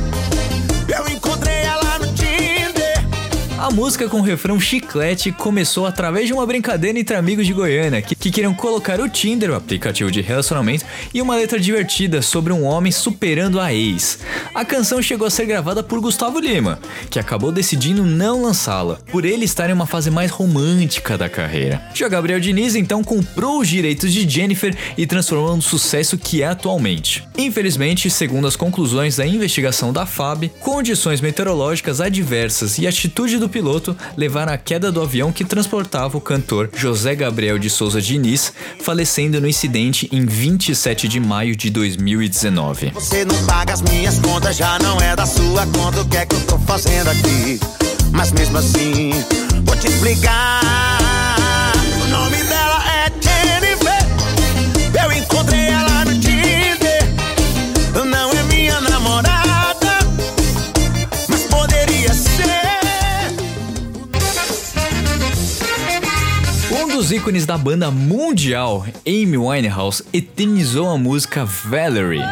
Eu 0.96 1.08
A 3.62 3.70
música 3.70 4.08
com 4.08 4.18
o 4.18 4.22
refrão 4.22 4.58
chiclete 4.58 5.30
começou 5.30 5.86
através 5.86 6.26
de 6.26 6.32
uma 6.32 6.44
brincadeira 6.44 6.98
entre 6.98 7.14
amigos 7.14 7.46
de 7.46 7.52
Goiânia 7.52 8.02
que, 8.02 8.16
que 8.16 8.28
queriam 8.28 8.52
colocar 8.52 9.00
o 9.00 9.08
Tinder, 9.08 9.52
o 9.52 9.54
aplicativo 9.54 10.10
de 10.10 10.20
relacionamento, 10.20 10.84
e 11.14 11.22
uma 11.22 11.36
letra 11.36 11.60
divertida 11.60 12.20
sobre 12.22 12.52
um 12.52 12.64
homem 12.64 12.90
superando 12.90 13.60
a 13.60 13.72
ex. 13.72 14.18
A 14.52 14.64
canção 14.64 15.00
chegou 15.00 15.28
a 15.28 15.30
ser 15.30 15.46
gravada 15.46 15.80
por 15.80 16.00
Gustavo 16.00 16.40
Lima, 16.40 16.80
que 17.08 17.20
acabou 17.20 17.52
decidindo 17.52 18.04
não 18.04 18.42
lançá-la, 18.42 18.98
por 19.12 19.24
ele 19.24 19.44
estar 19.44 19.70
em 19.70 19.74
uma 19.74 19.86
fase 19.86 20.10
mais 20.10 20.32
romântica 20.32 21.16
da 21.16 21.28
carreira. 21.28 21.80
Já 21.94 22.08
Gabriel 22.08 22.40
Diniz 22.40 22.74
então 22.74 23.04
comprou 23.04 23.60
os 23.60 23.68
direitos 23.68 24.12
de 24.12 24.28
Jennifer 24.28 24.76
e 24.98 25.06
transformou 25.06 25.54
no 25.54 25.62
sucesso 25.62 26.18
que 26.18 26.42
é 26.42 26.46
atualmente. 26.46 27.22
Infelizmente, 27.38 28.10
segundo 28.10 28.48
as 28.48 28.56
conclusões 28.56 29.18
da 29.18 29.24
investigação 29.24 29.92
da 29.92 30.04
FAB, 30.04 30.50
condições 30.58 31.20
meteorológicas 31.20 32.00
adversas 32.00 32.76
e 32.78 32.88
atitude 32.88 33.38
do 33.38 33.51
piloto 33.52 33.96
levaram 34.16 34.52
a 34.52 34.58
queda 34.58 34.90
do 34.90 35.00
avião 35.00 35.30
que 35.30 35.44
transportava 35.44 36.16
o 36.16 36.20
cantor 36.20 36.70
José 36.74 37.14
Gabriel 37.14 37.58
de 37.58 37.70
Souza 37.70 38.00
Diniz, 38.00 38.52
falecendo 38.80 39.40
no 39.40 39.46
incidente 39.46 40.08
em 40.10 40.26
27 40.26 41.06
de 41.06 41.20
maio 41.20 41.54
de 41.54 41.70
2019. 41.70 42.90
Você 42.94 43.24
não 43.24 43.44
paga 43.44 43.74
as 43.74 43.82
minhas 43.82 44.18
contas, 44.18 44.56
já 44.56 44.78
não 44.78 44.98
é 45.00 45.14
da 45.14 45.26
sua 45.26 45.66
conta. 45.66 46.00
O 46.00 46.08
que 46.08 46.16
é 46.16 46.26
que 46.26 46.34
eu 46.34 46.40
tô 46.46 46.58
fazendo 46.58 47.08
aqui? 47.08 47.60
Mas 48.10 48.32
mesmo 48.32 48.58
assim, 48.58 49.12
vou 49.64 49.76
te 49.76 49.86
explicar. 49.86 51.41
Ícones 67.12 67.44
da 67.44 67.58
banda 67.58 67.90
mundial, 67.90 68.86
Amy 69.06 69.36
Winehouse, 69.36 70.02
eternizou 70.12 70.88
a 70.88 70.96
música 70.96 71.44
Valerie. 71.44 72.22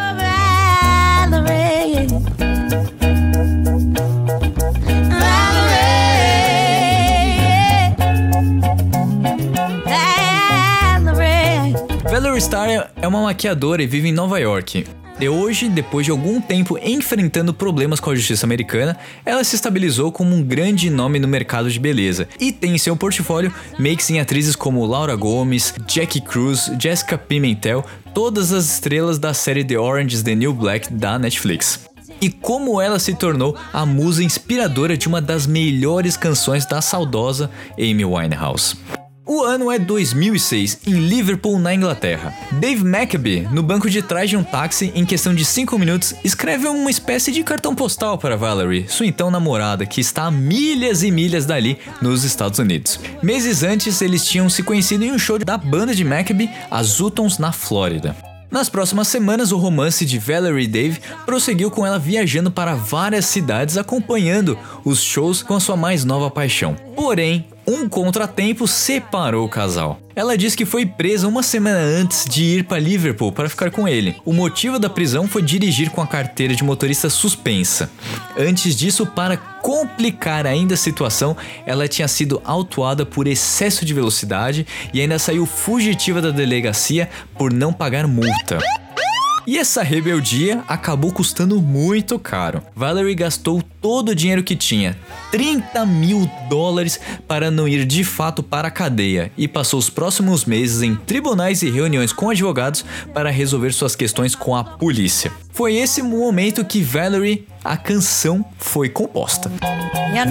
Valerie 12.11 12.39
Starr 12.39 12.91
é 13.01 13.07
uma 13.07 13.23
maquiadora 13.23 13.83
e 13.83 13.87
vive 13.87 14.09
em 14.09 14.13
Nova 14.13 14.39
York. 14.39 15.00
E 15.21 15.29
hoje, 15.29 15.69
depois 15.69 16.07
de 16.07 16.11
algum 16.11 16.41
tempo 16.41 16.79
enfrentando 16.83 17.53
problemas 17.53 18.01
com 18.01 18.09
a 18.09 18.15
justiça 18.15 18.47
americana, 18.47 18.97
ela 19.23 19.45
se 19.45 19.55
estabilizou 19.55 20.11
como 20.11 20.35
um 20.35 20.43
grande 20.43 20.89
nome 20.89 21.19
no 21.19 21.29
mercado 21.29 21.71
de 21.71 21.79
beleza 21.79 22.27
e 22.41 22.51
tem 22.51 22.75
em 22.75 22.79
seu 22.79 22.97
portfólio 22.97 23.53
makes 23.79 24.09
em 24.09 24.19
atrizes 24.19 24.57
como 24.57 24.87
Laura 24.87 25.15
Gomes, 25.15 25.75
Jackie 25.87 26.23
Cruz, 26.23 26.73
Jessica 26.81 27.19
Pimentel, 27.19 27.85
todas 28.15 28.51
as 28.51 28.65
estrelas 28.73 29.19
da 29.19 29.35
série 29.35 29.63
The 29.63 29.79
Orange 29.79 30.17
is 30.17 30.23
the 30.23 30.35
New 30.35 30.55
Black 30.55 30.91
da 30.91 31.19
Netflix. 31.19 31.81
E 32.19 32.31
como 32.31 32.81
ela 32.81 32.99
se 32.99 33.13
tornou 33.13 33.55
a 33.75 33.85
musa 33.85 34.25
inspiradora 34.25 34.97
de 34.97 35.07
uma 35.07 35.21
das 35.21 35.47
melhores 35.47 36.17
canções 36.17 36.65
da 36.65 36.81
saudosa 36.81 37.51
Amy 37.79 38.07
Winehouse. 38.07 38.75
O 39.33 39.45
ano 39.45 39.71
é 39.71 39.79
2006, 39.79 40.81
em 40.89 40.95
Liverpool, 40.95 41.57
na 41.61 41.73
Inglaterra. 41.73 42.35
Dave 42.51 42.83
McAbee, 42.83 43.47
no 43.53 43.63
banco 43.63 43.89
de 43.89 44.03
trás 44.03 44.29
de 44.29 44.37
um 44.37 44.43
táxi, 44.43 44.91
em 44.93 45.05
questão 45.05 45.33
de 45.33 45.45
5 45.45 45.79
minutos, 45.79 46.17
escreve 46.25 46.67
uma 46.67 46.91
espécie 46.91 47.31
de 47.31 47.45
cartão 47.45 47.73
postal 47.73 48.19
para 48.19 48.37
Valerie, 48.37 48.89
sua 48.89 49.07
então 49.07 49.31
namorada, 49.31 49.87
que 49.87 50.01
está 50.01 50.25
a 50.25 50.33
milhas 50.33 51.05
e 51.05 51.13
milhas 51.13 51.47
dali, 51.47 51.79
nos 52.03 52.25
Estados 52.25 52.59
Unidos. 52.59 52.99
Meses 53.23 53.63
antes, 53.63 54.03
eles 54.03 54.27
tinham 54.27 54.51
se 54.51 54.65
conhecido 54.65 55.05
em 55.05 55.13
um 55.13 55.19
show 55.19 55.39
da 55.39 55.57
banda 55.57 55.95
de 55.95 56.03
McAbee, 56.03 56.51
a 56.69 56.83
Zutons, 56.83 57.39
na 57.39 57.53
Flórida. 57.53 58.17
Nas 58.51 58.69
próximas 58.69 59.07
semanas, 59.07 59.53
o 59.53 59.59
romance 59.59 60.05
de 60.05 60.19
Valerie 60.19 60.65
e 60.65 60.67
Dave 60.67 61.01
prosseguiu 61.25 61.71
com 61.71 61.87
ela 61.87 62.01
viajando 62.01 62.51
para 62.51 62.75
várias 62.75 63.27
cidades 63.27 63.77
acompanhando 63.77 64.59
os 64.85 65.01
shows 65.01 65.41
com 65.41 65.55
a 65.55 65.61
sua 65.61 65.77
mais 65.77 66.05
nova 66.05 66.29
paixão. 66.29 66.75
Porém, 66.97 67.47
um 67.71 67.89
contratempo 67.89 68.67
separou 68.67 69.47
o 69.47 69.49
casal. 69.49 70.01
Ela 70.17 70.37
diz 70.37 70.57
que 70.57 70.67
foi 70.67 70.85
presa 70.85 71.29
uma 71.29 71.41
semana 71.41 71.79
antes 71.79 72.25
de 72.25 72.43
ir 72.43 72.65
para 72.65 72.81
Liverpool 72.81 73.31
para 73.31 73.49
ficar 73.49 73.71
com 73.71 73.87
ele. 73.87 74.17
O 74.25 74.33
motivo 74.33 74.77
da 74.77 74.91
prisão 74.91 75.29
foi 75.29 75.41
dirigir 75.41 75.91
com 75.91 76.03
a 76.03 76.07
carteira 76.07 76.53
de 76.53 76.65
motorista 76.65 77.09
suspensa. 77.09 77.89
Antes 78.37 78.75
disso, 78.75 79.07
para 79.07 79.37
complicar 79.37 80.49
ainda 80.49 80.75
a 80.75 80.77
situação, 80.77 81.37
ela 81.65 81.87
tinha 81.87 82.09
sido 82.09 82.43
autuada 82.45 83.07
por 83.07 83.29
excesso 83.29 83.85
de 83.85 83.95
velocidade 83.95 84.67
e 84.93 85.01
ainda 85.01 85.19
saiu 85.19 85.47
fugitiva 85.47 86.21
da 86.21 86.31
delegacia 86.31 87.09
por 87.39 87.53
não 87.53 87.73
pagar 87.73 88.09
multa. 88.09 88.59
E 89.47 89.59
essa 89.59 89.83
rebeldia 89.83 90.63
acabou 90.69 91.13
custando 91.13 91.61
muito 91.61 92.19
caro. 92.19 92.63
Valerie 92.75 93.15
gastou 93.15 93.63
todo 93.81 94.11
o 94.11 94.15
dinheiro 94.15 94.43
que 94.43 94.55
tinha, 94.55 94.97
30 95.31 95.87
mil 95.87 96.31
dólares, 96.49 97.01
para 97.27 97.51
não 97.51 97.67
ir 97.67 97.85
de 97.85 98.05
fato 98.05 98.43
para 98.43 98.69
a 98.69 98.71
cadeia 98.71 99.33
e 99.37 99.49
passou 99.49 99.79
os 99.79 99.89
próximos 99.89 100.45
meses 100.45 100.83
em 100.83 100.95
tribunais 100.95 101.63
e 101.63 101.71
reuniões 101.71 102.13
com 102.13 102.31
advogados 102.31 102.85
para 103.15 103.31
resolver 103.31 103.73
suas 103.73 103.97
questões 103.97 104.35
com 104.35 104.55
a 104.55 104.63
polícia. 104.63 105.33
Foi 105.53 105.77
esse 105.77 106.03
momento 106.03 106.65
que 106.65 106.83
Valerie, 106.83 107.47
a 107.65 107.77
canção, 107.77 108.45
foi 108.59 108.89
composta. 108.89 109.51
You're 110.13 110.27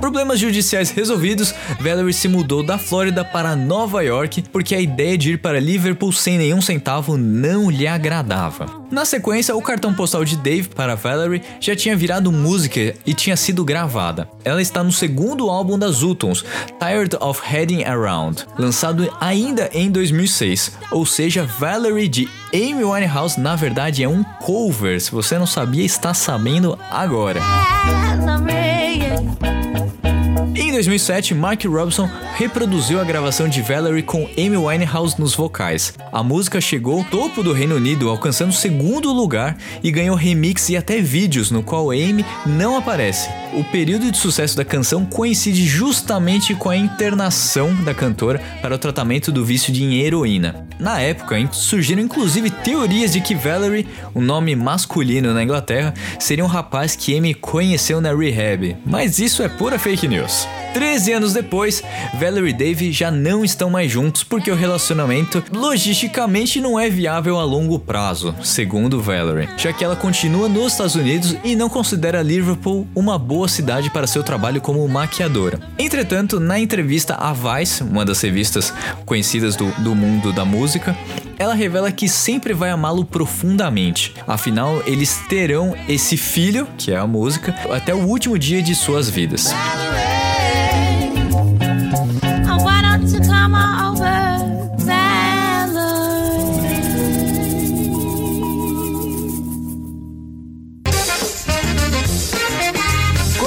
Problemas 0.00 0.38
judiciais 0.38 0.90
resolvidos, 0.90 1.54
Valerie 1.80 2.12
se 2.12 2.28
mudou 2.28 2.62
da 2.62 2.76
Flórida 2.76 3.24
para 3.24 3.56
Nova 3.56 4.02
York 4.02 4.44
porque 4.52 4.74
a 4.74 4.80
ideia 4.80 5.16
de 5.16 5.32
ir 5.32 5.38
para 5.38 5.58
Liverpool 5.58 6.12
sem 6.12 6.38
nenhum 6.38 6.60
centavo 6.60 7.16
não 7.16 7.70
lhe 7.70 7.86
agradava. 7.86 8.66
Na 8.90 9.04
sequência, 9.04 9.56
o 9.56 9.62
cartão 9.62 9.94
postal 9.94 10.24
de 10.24 10.36
Dave 10.36 10.68
para 10.68 10.94
Valerie 10.94 11.42
já 11.58 11.74
tinha 11.74 11.96
virado 11.96 12.30
música 12.30 12.94
e 13.04 13.14
tinha 13.14 13.36
sido 13.36 13.64
gravada. 13.64 14.28
Ela 14.44 14.62
está 14.62 14.84
no 14.84 14.92
segundo 14.92 15.50
álbum 15.50 15.78
das 15.78 16.02
Utons, 16.02 16.44
Tired 16.78 17.16
of 17.20 17.40
Heading 17.44 17.84
Around, 17.84 18.46
lançado 18.58 19.10
ainda 19.20 19.70
em 19.72 19.90
2006. 19.90 20.72
Ou 20.90 21.04
seja, 21.06 21.44
Valerie 21.58 22.08
de 22.08 22.28
Amy 22.52 22.84
Winehouse 22.84 23.40
na 23.40 23.56
verdade 23.56 24.04
é 24.04 24.08
um 24.08 24.22
cover. 24.40 25.00
Se 25.00 25.10
você 25.10 25.38
não 25.38 25.46
sabia, 25.46 25.84
está 25.84 26.14
sabendo 26.14 26.78
agora. 26.90 27.40
Em 30.56 30.70
2007, 30.72 31.34
Mark 31.34 31.64
Robson 31.64 32.08
reproduziu 32.36 33.00
a 33.00 33.04
gravação 33.04 33.48
de 33.48 33.60
Valerie 33.60 34.02
com 34.02 34.28
Amy 34.38 34.56
Winehouse 34.56 35.18
nos 35.18 35.34
vocais. 35.34 35.94
A 36.12 36.22
música 36.22 36.60
chegou 36.60 36.98
ao 36.98 37.04
topo 37.04 37.42
do 37.42 37.52
Reino 37.52 37.76
Unido, 37.76 38.08
alcançando 38.08 38.50
o 38.50 38.54
segundo 38.54 39.12
lugar 39.12 39.56
e 39.82 39.90
ganhou 39.90 40.16
remix 40.16 40.68
e 40.68 40.76
até 40.76 41.00
vídeos 41.00 41.50
no 41.50 41.62
qual 41.62 41.90
Amy 41.90 42.24
não 42.46 42.76
aparece. 42.76 43.28
O 43.54 43.62
período 43.62 44.10
de 44.10 44.18
sucesso 44.18 44.56
da 44.56 44.64
canção 44.64 45.04
coincide 45.04 45.64
justamente 45.64 46.56
com 46.56 46.70
a 46.70 46.76
internação 46.76 47.72
da 47.84 47.94
cantora 47.94 48.40
para 48.60 48.74
o 48.74 48.78
tratamento 48.78 49.30
do 49.30 49.44
vício 49.44 49.72
de 49.72 50.00
heroína. 50.00 50.66
Na 50.76 51.00
época, 51.00 51.36
surgiram 51.52 52.02
inclusive 52.02 52.50
teorias 52.50 53.12
de 53.12 53.20
que 53.20 53.32
Valerie, 53.32 53.86
um 54.12 54.20
nome 54.20 54.56
masculino 54.56 55.32
na 55.32 55.44
Inglaterra, 55.44 55.94
seria 56.18 56.44
um 56.44 56.48
rapaz 56.48 56.96
que 56.96 57.16
Amy 57.16 57.32
conheceu 57.32 58.00
na 58.00 58.12
rehab, 58.12 58.76
mas 58.84 59.20
isso 59.20 59.40
é 59.40 59.48
pura 59.48 59.78
fake 59.78 60.08
news. 60.08 60.48
13 60.74 61.12
anos 61.12 61.32
depois, 61.32 61.84
Valerie 62.18 62.50
e 62.50 62.52
Dave 62.52 62.92
já 62.92 63.08
não 63.08 63.44
estão 63.44 63.70
mais 63.70 63.90
juntos 63.90 64.24
porque 64.24 64.50
o 64.50 64.56
relacionamento 64.56 65.42
logisticamente 65.52 66.60
não 66.60 66.78
é 66.78 66.90
viável 66.90 67.38
a 67.38 67.44
longo 67.44 67.78
prazo, 67.78 68.34
segundo 68.42 69.00
Valerie, 69.00 69.48
já 69.56 69.72
que 69.72 69.84
ela 69.84 69.94
continua 69.94 70.48
nos 70.48 70.72
Estados 70.72 70.96
Unidos 70.96 71.36
e 71.44 71.54
não 71.54 71.68
considera 71.68 72.22
Liverpool 72.22 72.88
uma 72.92 73.16
boa 73.16 73.46
cidade 73.46 73.88
para 73.88 74.08
seu 74.08 74.24
trabalho 74.24 74.60
como 74.60 74.86
maquiadora. 74.88 75.60
Entretanto, 75.78 76.40
na 76.40 76.58
entrevista 76.58 77.14
à 77.14 77.32
Vice, 77.32 77.84
uma 77.84 78.04
das 78.04 78.20
revistas 78.20 78.74
conhecidas 79.06 79.54
do, 79.54 79.70
do 79.78 79.94
mundo 79.94 80.32
da 80.32 80.44
música, 80.44 80.96
ela 81.38 81.54
revela 81.54 81.92
que 81.92 82.08
sempre 82.08 82.52
vai 82.52 82.70
amá-lo 82.70 83.04
profundamente. 83.04 84.12
Afinal, 84.26 84.82
eles 84.86 85.20
terão 85.28 85.76
esse 85.88 86.16
filho, 86.16 86.66
que 86.76 86.90
é 86.90 86.96
a 86.96 87.06
música, 87.06 87.54
até 87.70 87.94
o 87.94 88.06
último 88.06 88.36
dia 88.36 88.60
de 88.60 88.74
suas 88.74 89.08
vidas. 89.08 89.52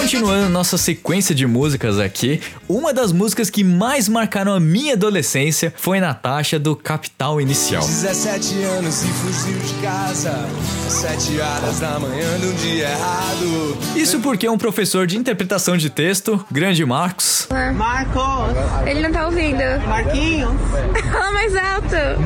Continuando 0.08 0.48
nossa 0.48 0.78
sequência 0.78 1.36
de 1.36 1.46
músicas 1.46 2.00
aqui, 2.00 2.40
uma 2.70 2.94
das 2.94 3.12
músicas 3.12 3.50
que 3.50 3.62
mais 3.62 4.08
marcaram 4.08 4.54
a 4.54 4.60
minha 4.60 4.94
adolescência 4.94 5.74
foi 5.76 6.00
Natasha 6.00 6.58
do 6.58 6.78
Capital 6.78 7.42
Inicial. 7.42 7.82
17 7.82 8.64
anos 8.64 9.04
e 9.04 9.08
fugiu 9.08 9.60
de 9.60 9.74
casa 9.82 10.32
às 10.88 10.94
7 10.94 11.42
horas 11.42 11.80
da 11.82 12.00
manhã 12.00 12.40
de 12.40 12.46
um 12.46 12.54
dia 12.54 12.90
errado. 12.90 13.78
Isso 13.98 14.22
porque 14.22 14.48
um 14.48 14.58
professor 14.58 15.06
de 15.06 15.18
interpretação 15.18 15.76
de 15.76 15.90
texto, 15.90 16.42
grande 16.50 16.86
Marcos, 16.86 17.50
Marcos, 17.76 18.56
ele 18.86 19.02
não 19.02 19.12
tá 19.12 19.26
ouvindo. 19.26 19.62
Marquinhos. 19.90 20.54
Fala 21.12 21.32
mais 21.34 21.54
alto. 21.54 22.24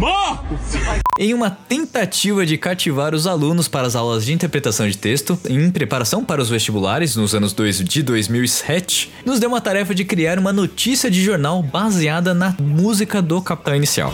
Em 1.19 1.33
uma 1.33 1.49
tentativa 1.49 2.45
de 2.45 2.57
cativar 2.57 3.13
os 3.13 3.27
alunos 3.27 3.67
para 3.67 3.85
as 3.87 3.95
aulas 3.95 4.25
de 4.25 4.33
interpretação 4.33 4.87
de 4.87 4.97
texto, 4.97 5.37
em 5.49 5.69
preparação 5.69 6.23
para 6.23 6.41
os 6.41 6.49
vestibulares 6.49 7.15
nos 7.15 7.35
anos 7.35 7.53
dois- 7.53 7.79
de 7.83 8.01
2007, 8.03 9.11
nos 9.25 9.39
deu 9.39 9.49
uma 9.49 9.61
tarefa 9.61 9.93
de 9.93 10.05
criar 10.05 10.39
uma 10.39 10.53
notícia 10.53 11.11
de 11.11 11.21
jornal 11.23 11.61
baseada 11.61 12.33
na 12.33 12.55
música 12.59 13.21
do 13.21 13.41
Capital 13.41 13.75
Inicial. 13.75 14.13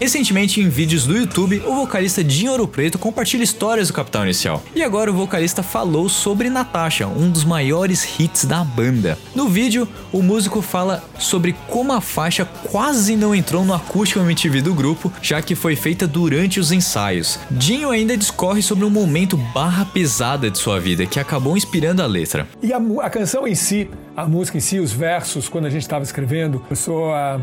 Recentemente, 0.00 0.62
em 0.62 0.68
vídeos 0.70 1.06
do 1.06 1.14
YouTube, 1.14 1.62
o 1.66 1.74
vocalista 1.74 2.24
de 2.24 2.48
Ouro 2.48 2.66
Preto 2.66 2.98
compartilha 2.98 3.44
histórias 3.44 3.88
do 3.88 3.92
Capital 3.92 4.24
Inicial. 4.24 4.62
E 4.74 4.82
agora 4.82 5.10
o 5.10 5.14
vocalista 5.14 5.62
falou 5.62 6.08
sobre 6.08 6.48
Natasha, 6.48 7.06
um 7.06 7.30
dos 7.30 7.44
maiores 7.44 8.18
hits 8.18 8.46
da 8.46 8.64
banda. 8.64 9.18
No 9.34 9.46
vídeo, 9.46 9.86
o 10.10 10.22
músico 10.22 10.62
fala 10.62 11.04
sobre 11.18 11.54
como 11.68 11.92
a 11.92 12.00
faixa 12.00 12.46
quase 12.46 13.14
não 13.14 13.34
entrou 13.34 13.62
no 13.62 13.74
acústico 13.74 14.20
MTV 14.20 14.62
do 14.62 14.72
grupo, 14.72 15.12
já 15.20 15.42
que 15.42 15.54
foi 15.54 15.76
feita 15.76 16.06
durante 16.06 16.58
os 16.58 16.72
ensaios. 16.72 17.38
Dinho 17.50 17.90
ainda 17.90 18.16
discorre 18.16 18.62
sobre 18.62 18.86
um 18.86 18.90
momento 18.90 19.36
barra 19.36 19.84
pesada 19.84 20.50
de 20.50 20.56
sua 20.56 20.80
vida 20.80 21.04
que 21.04 21.20
acabou 21.20 21.58
inspirando 21.58 22.02
a 22.02 22.06
letra. 22.06 22.48
E 22.62 22.72
a, 22.72 22.80
a 23.02 23.10
canção 23.10 23.46
em 23.46 23.54
si, 23.54 23.90
a 24.16 24.24
música 24.24 24.56
em 24.56 24.60
si, 24.60 24.78
os 24.78 24.92
versos, 24.92 25.46
quando 25.46 25.66
a 25.66 25.70
gente 25.70 25.82
estava 25.82 26.02
escrevendo, 26.02 26.58
começou 26.60 27.12
a, 27.12 27.38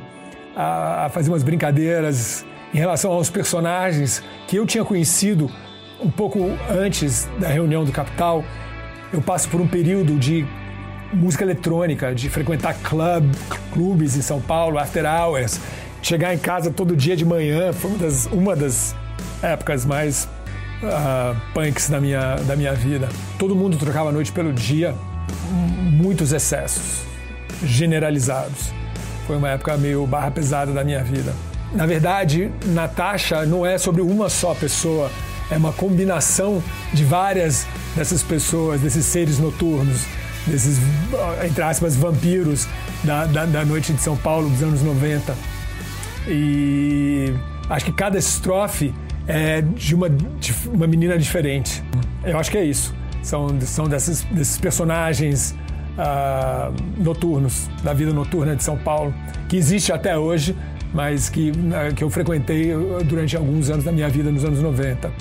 a, 0.58 1.06
a 1.06 1.10
fazer 1.10 1.30
umas 1.30 1.44
brincadeiras 1.44 2.44
em 2.74 2.80
relação 2.80 3.12
aos 3.12 3.30
personagens 3.30 4.24
que 4.48 4.56
eu 4.56 4.66
tinha 4.66 4.84
conhecido 4.84 5.52
um 6.04 6.10
pouco 6.10 6.40
antes 6.70 7.30
da 7.40 7.48
reunião 7.48 7.86
do 7.86 7.92
Capital. 7.92 8.44
Eu 9.14 9.22
passo 9.22 9.48
por 9.50 9.62
um 9.62 9.68
período 9.68 10.18
de 10.18 10.46
música 11.14 11.44
eletrônica, 11.44 12.14
de 12.14 12.30
frequentar 12.30 12.76
club, 12.82 13.32
clubes 13.72 14.18
em 14.18 14.22
São 14.22 14.42
Paulo, 14.42 14.80
after 14.80 15.06
hours, 15.06 15.62
chegar 16.02 16.34
em 16.34 16.38
casa 16.38 16.72
todo 16.72 16.96
dia 16.96 17.16
de 17.16 17.24
manhã, 17.24 17.72
foi 17.72 17.92
uma 17.92 18.00
das, 18.00 18.26
uma 18.26 18.56
das 18.56 18.96
épocas 19.42 19.86
mais 19.86 20.28
ah, 20.84 21.36
punks 21.54 21.90
da 21.90 22.02
minha, 22.02 22.36
da 22.48 22.56
minha 22.56 22.74
vida. 22.74 23.08
Todo 23.40 23.56
mundo 23.56 23.78
trocava 23.78 24.10
a 24.10 24.12
noite 24.12 24.32
pelo 24.32 24.52
dia, 24.52 24.94
muitos 25.52 26.34
excessos, 26.34 27.04
generalizados. 27.64 28.74
Foi 29.28 29.36
uma 29.36 29.50
época 29.50 29.78
meio 29.78 30.08
barra 30.08 30.32
pesada 30.32 30.72
da 30.72 30.86
minha 30.86 31.04
vida. 31.04 31.36
Na 31.74 31.86
verdade, 31.86 32.50
Natasha 32.68 33.46
não 33.46 33.66
é 33.66 33.78
sobre 33.78 34.02
uma 34.02 34.30
só 34.30 34.56
pessoa, 34.56 35.12
é 35.52 35.58
uma 35.58 35.74
combinação 35.74 36.64
de 36.94 37.04
várias 37.04 37.68
dessas 37.94 38.24
pessoas, 38.24 38.80
desses 38.80 39.06
seres 39.06 39.38
noturnos, 39.38 40.06
desses, 40.48 40.80
entre 41.46 41.62
aspas, 41.62 41.98
vampiros 41.98 42.66
da, 43.04 43.26
da, 43.26 43.46
da 43.46 43.66
noite 43.66 43.92
de 43.92 44.02
São 44.02 44.16
Paulo 44.16 44.50
dos 44.50 44.64
anos 44.64 44.82
90. 44.82 45.36
E 46.26 47.34
acho 47.70 47.84
que 47.84 47.92
cada 47.92 48.18
estrofe 48.18 48.94
é 49.28 49.62
de 49.62 49.94
uma, 49.94 50.10
de 50.10 50.56
uma 50.68 50.88
menina 50.88 51.18
diferente. 51.18 51.84
Eu 52.24 52.40
acho 52.40 52.50
que 52.50 52.58
é 52.58 52.64
isso. 52.64 52.96
São, 53.22 53.60
são 53.60 53.90
desses, 53.90 54.24
desses 54.24 54.58
personagens 54.58 55.54
ah, 55.98 56.72
noturnos, 56.98 57.70
da 57.84 57.94
vida 57.94 58.14
noturna 58.14 58.56
de 58.56 58.64
São 58.64 58.78
Paulo, 58.78 59.14
que 59.50 59.58
existe 59.58 59.92
até 59.92 60.18
hoje, 60.18 60.56
mas 60.94 61.30
que, 61.30 61.52
ah, 61.74 61.92
que 61.94 62.04
eu 62.04 62.10
frequentei 62.10 62.74
durante 63.06 63.36
alguns 63.36 63.70
anos 63.70 63.84
da 63.84 63.92
minha 63.92 64.10
vida, 64.10 64.32
nos 64.32 64.44
anos 64.44 64.62
90. 64.62 65.12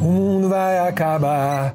O 0.00 0.04
mundo 0.04 0.48
vai 0.48 0.78
acabar 0.88 1.74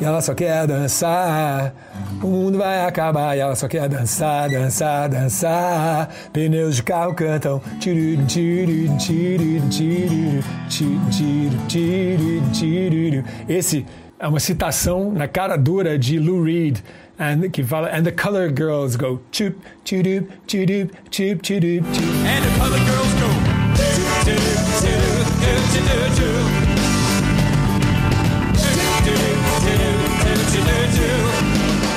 e 0.00 0.04
ela 0.04 0.20
só 0.20 0.34
quer 0.34 0.66
dançar. 0.66 1.74
O 2.22 2.26
mundo 2.26 2.58
vai 2.58 2.84
acabar 2.84 3.36
e 3.36 3.40
ela 3.40 3.54
só 3.54 3.66
quer 3.66 3.88
dançar, 3.88 4.48
dançar, 4.50 5.08
dançar. 5.08 6.08
Pneus 6.32 6.76
de 6.76 6.82
carro 6.82 7.14
cantam. 7.14 7.60
Esse 13.48 13.86
é 14.18 14.28
uma 14.28 14.40
citação 14.40 15.12
na 15.12 15.28
cara 15.28 15.56
dura 15.56 15.98
de 15.98 16.18
Lou 16.18 16.42
Reed. 16.42 16.78
And, 17.18 17.50
que 17.50 17.64
fala, 17.64 17.88
and 17.88 18.04
the 18.04 18.12
color 18.12 18.50
girls 18.50 18.94
go 18.94 19.20
chup, 19.32 19.54
churup, 19.86 20.28
churup, 20.46 20.90
chup, 21.10 21.40
churup, 21.40 21.82
chup. 21.94 22.04
And 22.26 22.44
the 22.44 22.50
other 22.62 22.78
girls 22.84 23.14
go. 23.14 23.26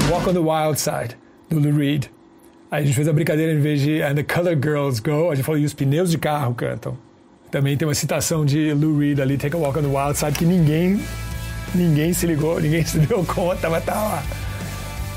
Walk 0.10 0.28
on 0.28 0.34
the 0.34 0.42
Wild 0.42 0.80
Side, 0.80 1.16
do 1.50 1.60
Lou 1.60 1.74
Reed. 1.74 2.10
Aí 2.72 2.84
a 2.84 2.86
gente 2.86 2.96
fez 2.96 3.08
a 3.10 3.14
brincadeira 3.14 3.52
em 3.52 3.60
vez 3.60 3.82
de 3.82 4.02
And 4.02 4.16
the 4.16 4.24
Color 4.24 4.56
Girls 4.56 5.02
Go, 5.02 5.32
a 5.32 5.36
gente 5.36 5.44
falou 5.44 5.60
e 5.60 5.66
os 5.66 5.74
pneus 5.74 6.12
de 6.12 6.18
carro 6.18 6.54
cantam. 6.56 6.98
Também 7.52 7.76
tem 7.76 7.86
uma 7.86 7.94
citação 7.94 8.46
de 8.46 8.74
Lou 8.74 8.98
Reed 8.98 9.20
ali, 9.20 9.38
Take 9.38 9.56
a 9.56 9.60
Walk 9.60 9.80
on 9.80 9.82
the 9.82 9.88
Wild 9.88 10.18
Side, 10.18 10.38
que 10.38 10.46
ninguém, 10.46 11.02
ninguém 11.76 12.14
se 12.14 12.26
ligou, 12.26 12.60
ninguém 12.62 12.86
se 12.86 13.00
deu 13.00 13.26
conta, 13.26 13.70
mas 13.70 13.84
tá 13.84 13.96
lá. 13.96 14.24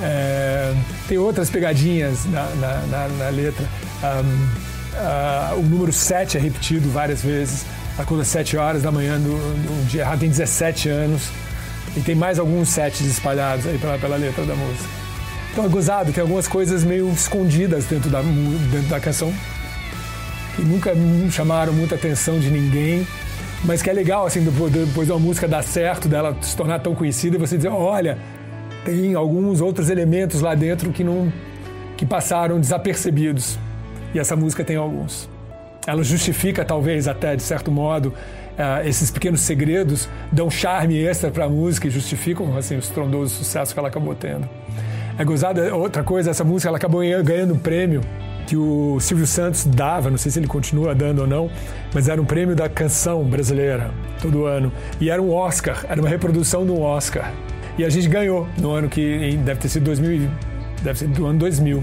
É, 0.02 0.74
tem 1.08 1.18
outras 1.18 1.48
pegadinhas 1.50 2.24
na, 2.26 2.44
na, 2.56 2.80
na- 2.90 3.08
na 3.08 3.28
letra. 3.30 3.64
Ahm, 4.02 4.48
ah, 4.96 5.54
o 5.56 5.62
número 5.62 5.92
7 5.92 6.36
é 6.36 6.40
repetido 6.40 6.90
várias 6.90 7.22
vezes. 7.22 7.64
Acorda 7.98 8.22
às 8.22 8.28
7 8.28 8.56
horas 8.56 8.82
da 8.82 8.90
manhã 8.90 9.18
do, 9.18 9.28
do 9.30 9.86
dia 9.88 10.00
errado, 10.02 10.20
tem 10.20 10.28
17 10.28 10.88
anos. 10.88 11.22
E 11.96 12.00
tem 12.00 12.14
mais 12.14 12.38
alguns 12.38 12.68
sets 12.70 13.00
espalhados 13.02 13.66
aí 13.66 13.76
pela, 13.78 13.98
pela 13.98 14.16
letra 14.16 14.44
da 14.44 14.54
música. 14.54 14.88
Então 15.52 15.64
é 15.66 15.68
gozado, 15.68 16.10
tem 16.12 16.22
algumas 16.22 16.48
coisas 16.48 16.82
meio 16.82 17.10
escondidas 17.12 17.84
dentro 17.84 18.08
da, 18.08 18.22
dentro 18.22 18.88
da 18.88 18.98
canção 18.98 19.32
que 20.56 20.62
nunca 20.62 20.92
chamaram 21.30 21.72
muita 21.74 21.94
atenção 21.94 22.38
de 22.38 22.50
ninguém, 22.50 23.06
mas 23.64 23.80
que 23.82 23.88
é 23.88 23.92
legal, 23.92 24.26
assim, 24.26 24.40
depois, 24.42 24.72
depois 24.72 25.06
de 25.06 25.12
uma 25.12 25.18
música 25.20 25.46
dar 25.48 25.62
certo, 25.62 26.08
dela 26.08 26.36
se 26.42 26.56
tornar 26.56 26.78
tão 26.80 26.94
conhecida, 26.94 27.36
e 27.36 27.38
você 27.38 27.56
dizer, 27.56 27.68
olha, 27.68 28.18
tem 28.84 29.14
alguns 29.14 29.60
outros 29.60 29.90
elementos 29.90 30.40
lá 30.40 30.54
dentro 30.54 30.90
que 30.90 31.04
não 31.04 31.32
que 31.96 32.06
passaram 32.06 32.58
desapercebidos. 32.58 33.58
E 34.14 34.18
essa 34.18 34.34
música 34.34 34.64
tem 34.64 34.76
alguns. 34.76 35.28
Ela 35.86 36.02
justifica, 36.02 36.64
talvez, 36.64 37.08
até 37.08 37.36
de 37.36 37.42
certo 37.42 37.70
modo, 37.70 38.12
eh, 38.58 38.88
esses 38.88 39.10
pequenos 39.10 39.40
segredos, 39.40 40.08
dão 40.30 40.50
charme 40.50 40.98
extra 40.98 41.30
para 41.30 41.44
a 41.44 41.48
música 41.48 41.86
e 41.86 41.90
justificam 41.90 42.56
assim, 42.56 42.76
o 42.76 42.78
estrondoso 42.78 43.34
sucesso 43.36 43.72
que 43.72 43.78
ela 43.78 43.88
acabou 43.88 44.14
tendo. 44.14 44.48
É 45.18 45.24
gozada, 45.24 45.74
outra 45.74 46.02
coisa, 46.02 46.30
essa 46.30 46.44
música 46.44 46.68
ela 46.68 46.76
acabou 46.76 47.02
ganhando 47.22 47.54
um 47.54 47.58
prêmio 47.58 48.00
que 48.46 48.56
o 48.56 48.98
Silvio 49.00 49.26
Santos 49.26 49.64
dava, 49.64 50.10
não 50.10 50.18
sei 50.18 50.32
se 50.32 50.38
ele 50.38 50.46
continua 50.46 50.94
dando 50.94 51.20
ou 51.20 51.26
não, 51.26 51.50
mas 51.94 52.08
era 52.08 52.20
um 52.20 52.24
prêmio 52.24 52.56
da 52.56 52.68
canção 52.68 53.22
brasileira 53.24 53.90
todo 54.20 54.46
ano. 54.46 54.72
E 55.00 55.10
era 55.10 55.22
um 55.22 55.32
Oscar, 55.32 55.84
era 55.88 56.00
uma 56.00 56.08
reprodução 56.08 56.64
de 56.64 56.72
um 56.72 56.82
Oscar. 56.82 57.32
E 57.78 57.84
a 57.84 57.88
gente 57.88 58.08
ganhou 58.08 58.46
no 58.58 58.70
ano 58.72 58.88
que 58.88 59.36
deve 59.38 59.60
ter 59.60 59.68
sido 59.68 59.84
2000, 59.84 60.12
e- 60.12 60.30
deve 60.82 60.98
ser 60.98 61.08
do 61.08 61.26
ano 61.26 61.38
2000. 61.38 61.82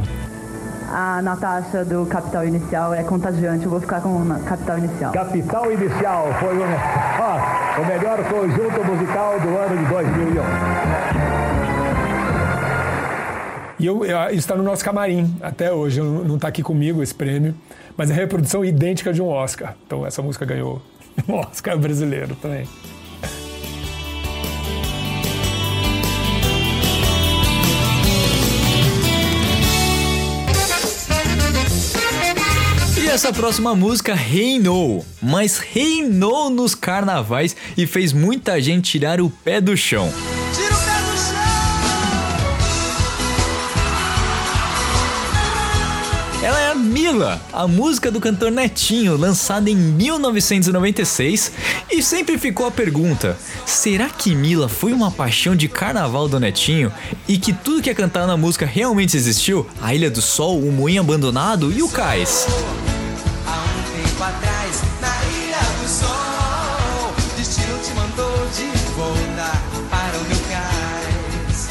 A 0.91 1.21
Natasha 1.21 1.85
do 1.85 2.05
Capital 2.07 2.45
Inicial 2.47 2.93
é 2.93 3.03
contagiante, 3.03 3.63
eu 3.65 3.69
vou 3.71 3.79
ficar 3.79 4.01
com 4.01 4.09
o 4.09 4.43
Capital 4.43 4.77
Inicial. 4.79 5.11
Capital 5.13 5.71
Inicial 5.71 6.27
foi 6.39 6.57
o, 6.57 6.61
ó, 6.63 7.81
o 7.81 7.85
melhor 7.85 8.23
conjunto 8.23 8.83
musical 8.85 9.39
do 9.39 9.49
ano 9.49 9.77
de 9.77 9.85
2001. 9.85 10.43
E 13.79 13.85
eu, 13.85 14.03
eu- 14.03 14.25
isso 14.29 14.39
está 14.39 14.55
no 14.55 14.63
nosso 14.63 14.83
camarim 14.83 15.35
até 15.41 15.71
hoje. 15.71 16.01
Não 16.01 16.35
está 16.35 16.47
aqui 16.49 16.61
comigo 16.63 17.01
esse 17.01 17.13
prêmio, 17.15 17.55
mas 17.95 18.09
é 18.09 18.13
a 18.13 18.15
reprodução 18.17 18.65
idêntica 18.65 19.13
de 19.13 19.21
um 19.21 19.27
Oscar. 19.27 19.75
Então 19.85 20.05
essa 20.05 20.21
música 20.21 20.43
ganhou 20.45 20.81
um 21.27 21.35
Oscar 21.35 21.77
brasileiro 21.77 22.35
também. 22.35 22.67
Essa 33.19 33.33
próxima 33.33 33.75
música 33.75 34.15
reinou, 34.15 35.05
mas 35.21 35.57
reinou 35.57 36.49
nos 36.49 36.73
carnavais 36.73 37.53
e 37.75 37.85
fez 37.85 38.13
muita 38.13 38.61
gente 38.61 38.91
tirar 38.91 39.19
o 39.19 39.29
pé 39.29 39.59
do 39.59 39.75
chão. 39.75 40.09
Tira 40.55 40.73
o 40.73 40.77
pé 40.77 41.01
do 41.01 41.17
chão. 41.17 41.35
Ela 46.41 46.61
é 46.61 46.71
a 46.71 46.75
Mila, 46.75 47.41
a 47.51 47.67
música 47.67 48.09
do 48.09 48.21
cantor 48.21 48.51
Netinho, 48.51 49.17
lançada 49.17 49.69
em 49.69 49.75
1996, 49.75 51.51
e 51.91 52.01
sempre 52.01 52.37
ficou 52.37 52.67
a 52.67 52.71
pergunta: 52.71 53.37
será 53.65 54.07
que 54.07 54.33
Mila 54.33 54.69
foi 54.69 54.93
uma 54.93 55.11
paixão 55.11 55.57
de 55.57 55.67
carnaval 55.67 56.29
do 56.29 56.39
Netinho 56.39 56.89
e 57.27 57.37
que 57.37 57.51
tudo 57.51 57.81
que 57.81 57.89
é 57.89 57.93
cantado 57.93 58.27
na 58.27 58.37
música 58.37 58.65
realmente 58.65 59.17
existiu? 59.17 59.67
A 59.81 59.93
Ilha 59.93 60.09
do 60.09 60.21
Sol, 60.21 60.61
o 60.61 60.71
Moinho 60.71 61.01
Abandonado 61.01 61.69
e 61.69 61.83
o 61.83 61.89
Cais. 61.89 62.47
De 68.99 69.05
volta 69.05 69.51
para 69.89 70.17
o 70.17 70.23
meu 70.25 70.37
cais. 70.49 71.69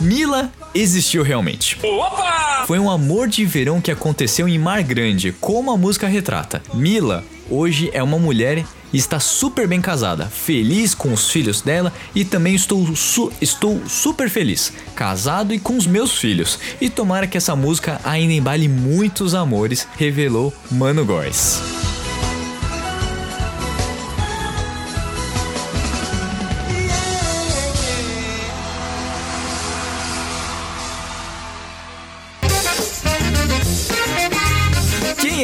Mila 0.00 0.52
existiu 0.74 1.22
realmente. 1.22 1.78
Foi 2.66 2.78
um 2.78 2.90
amor 2.90 3.28
de 3.28 3.44
verão 3.44 3.80
que 3.80 3.92
aconteceu 3.92 4.48
em 4.48 4.58
Mar 4.58 4.82
Grande, 4.82 5.32
como 5.40 5.70
a 5.70 5.76
música 5.76 6.08
retrata. 6.08 6.60
Mila 6.74 7.24
hoje 7.48 7.90
é 7.92 8.02
uma 8.02 8.18
mulher 8.18 8.64
e 8.92 8.96
está 8.96 9.20
super 9.20 9.66
bem 9.68 9.80
casada, 9.80 10.26
feliz 10.26 10.94
com 10.94 11.12
os 11.12 11.30
filhos 11.30 11.62
dela 11.62 11.92
e 12.14 12.24
também 12.24 12.54
estou, 12.54 12.94
su 12.94 13.32
estou 13.40 13.80
super 13.86 14.28
feliz, 14.28 14.72
casado 14.94 15.54
e 15.54 15.58
com 15.58 15.76
os 15.76 15.86
meus 15.86 16.18
filhos. 16.18 16.58
E 16.80 16.90
tomara 16.90 17.26
que 17.26 17.36
essa 17.36 17.54
música 17.54 18.00
ainda 18.04 18.32
embale 18.32 18.68
muitos 18.68 19.34
amores, 19.34 19.86
revelou 19.96 20.52
Mano 20.70 21.04
Góes. 21.04 21.60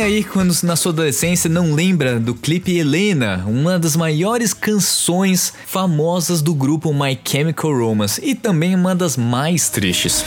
Aí, 0.08 0.24
quando 0.24 0.54
na 0.62 0.74
sua 0.74 0.90
adolescência, 0.90 1.50
não 1.50 1.74
lembra 1.74 2.18
do 2.18 2.34
clipe 2.34 2.76
Helena, 2.76 3.44
uma 3.46 3.78
das 3.78 3.94
maiores 3.94 4.54
canções 4.54 5.52
famosas 5.66 6.40
do 6.40 6.54
grupo 6.54 6.94
My 6.94 7.18
Chemical 7.22 7.76
Romance 7.76 8.18
e 8.24 8.34
também 8.34 8.74
uma 8.74 8.94
das 8.94 9.18
mais 9.18 9.68
tristes? 9.68 10.24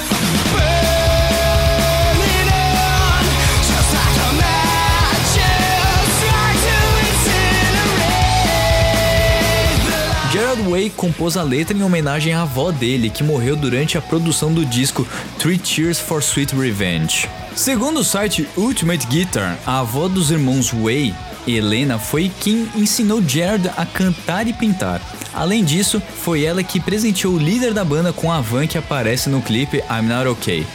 Gerard 10.32 10.62
Way 10.70 10.92
compôs 10.92 11.36
a 11.36 11.44
letra 11.44 11.76
em 11.76 11.82
homenagem 11.82 12.34
à 12.34 12.44
avó 12.44 12.72
dele, 12.72 13.10
que 13.10 13.24
morreu 13.24 13.56
durante 13.56 13.98
a 13.98 14.02
produção 14.02 14.54
do 14.54 14.64
disco 14.64 15.08
Three 15.40 15.60
Cheers 15.62 16.00
for 16.00 16.22
Sweet 16.22 16.56
Revenge. 16.56 17.28
Segundo 17.56 18.00
o 18.00 18.04
site 18.04 18.48
Ultimate 18.56 19.06
Guitar, 19.08 19.58
a 19.66 19.80
avó 19.80 20.08
dos 20.08 20.32
irmãos 20.32 20.72
Way, 20.72 21.14
Helena, 21.46 22.00
foi 22.00 22.32
quem 22.40 22.70
ensinou 22.76 23.22
Gerard 23.22 23.70
a 23.76 23.86
cantar 23.86 24.48
e 24.48 24.54
pintar. 24.54 25.02
Além 25.34 25.64
disso, 25.64 26.02
foi 26.24 26.44
ela 26.44 26.64
que 26.64 26.80
presenteou 26.80 27.34
o 27.34 27.40
líder 27.40 27.74
da 27.74 27.84
banda 27.84 28.14
com 28.14 28.32
a 28.32 28.40
van 28.42 28.68
que 28.68 28.78
aparece 28.78 29.30
no 29.30 29.42
clipe 29.42 29.78
I'm 29.90 30.08
Not 30.08 30.28
Okay. 30.30 30.66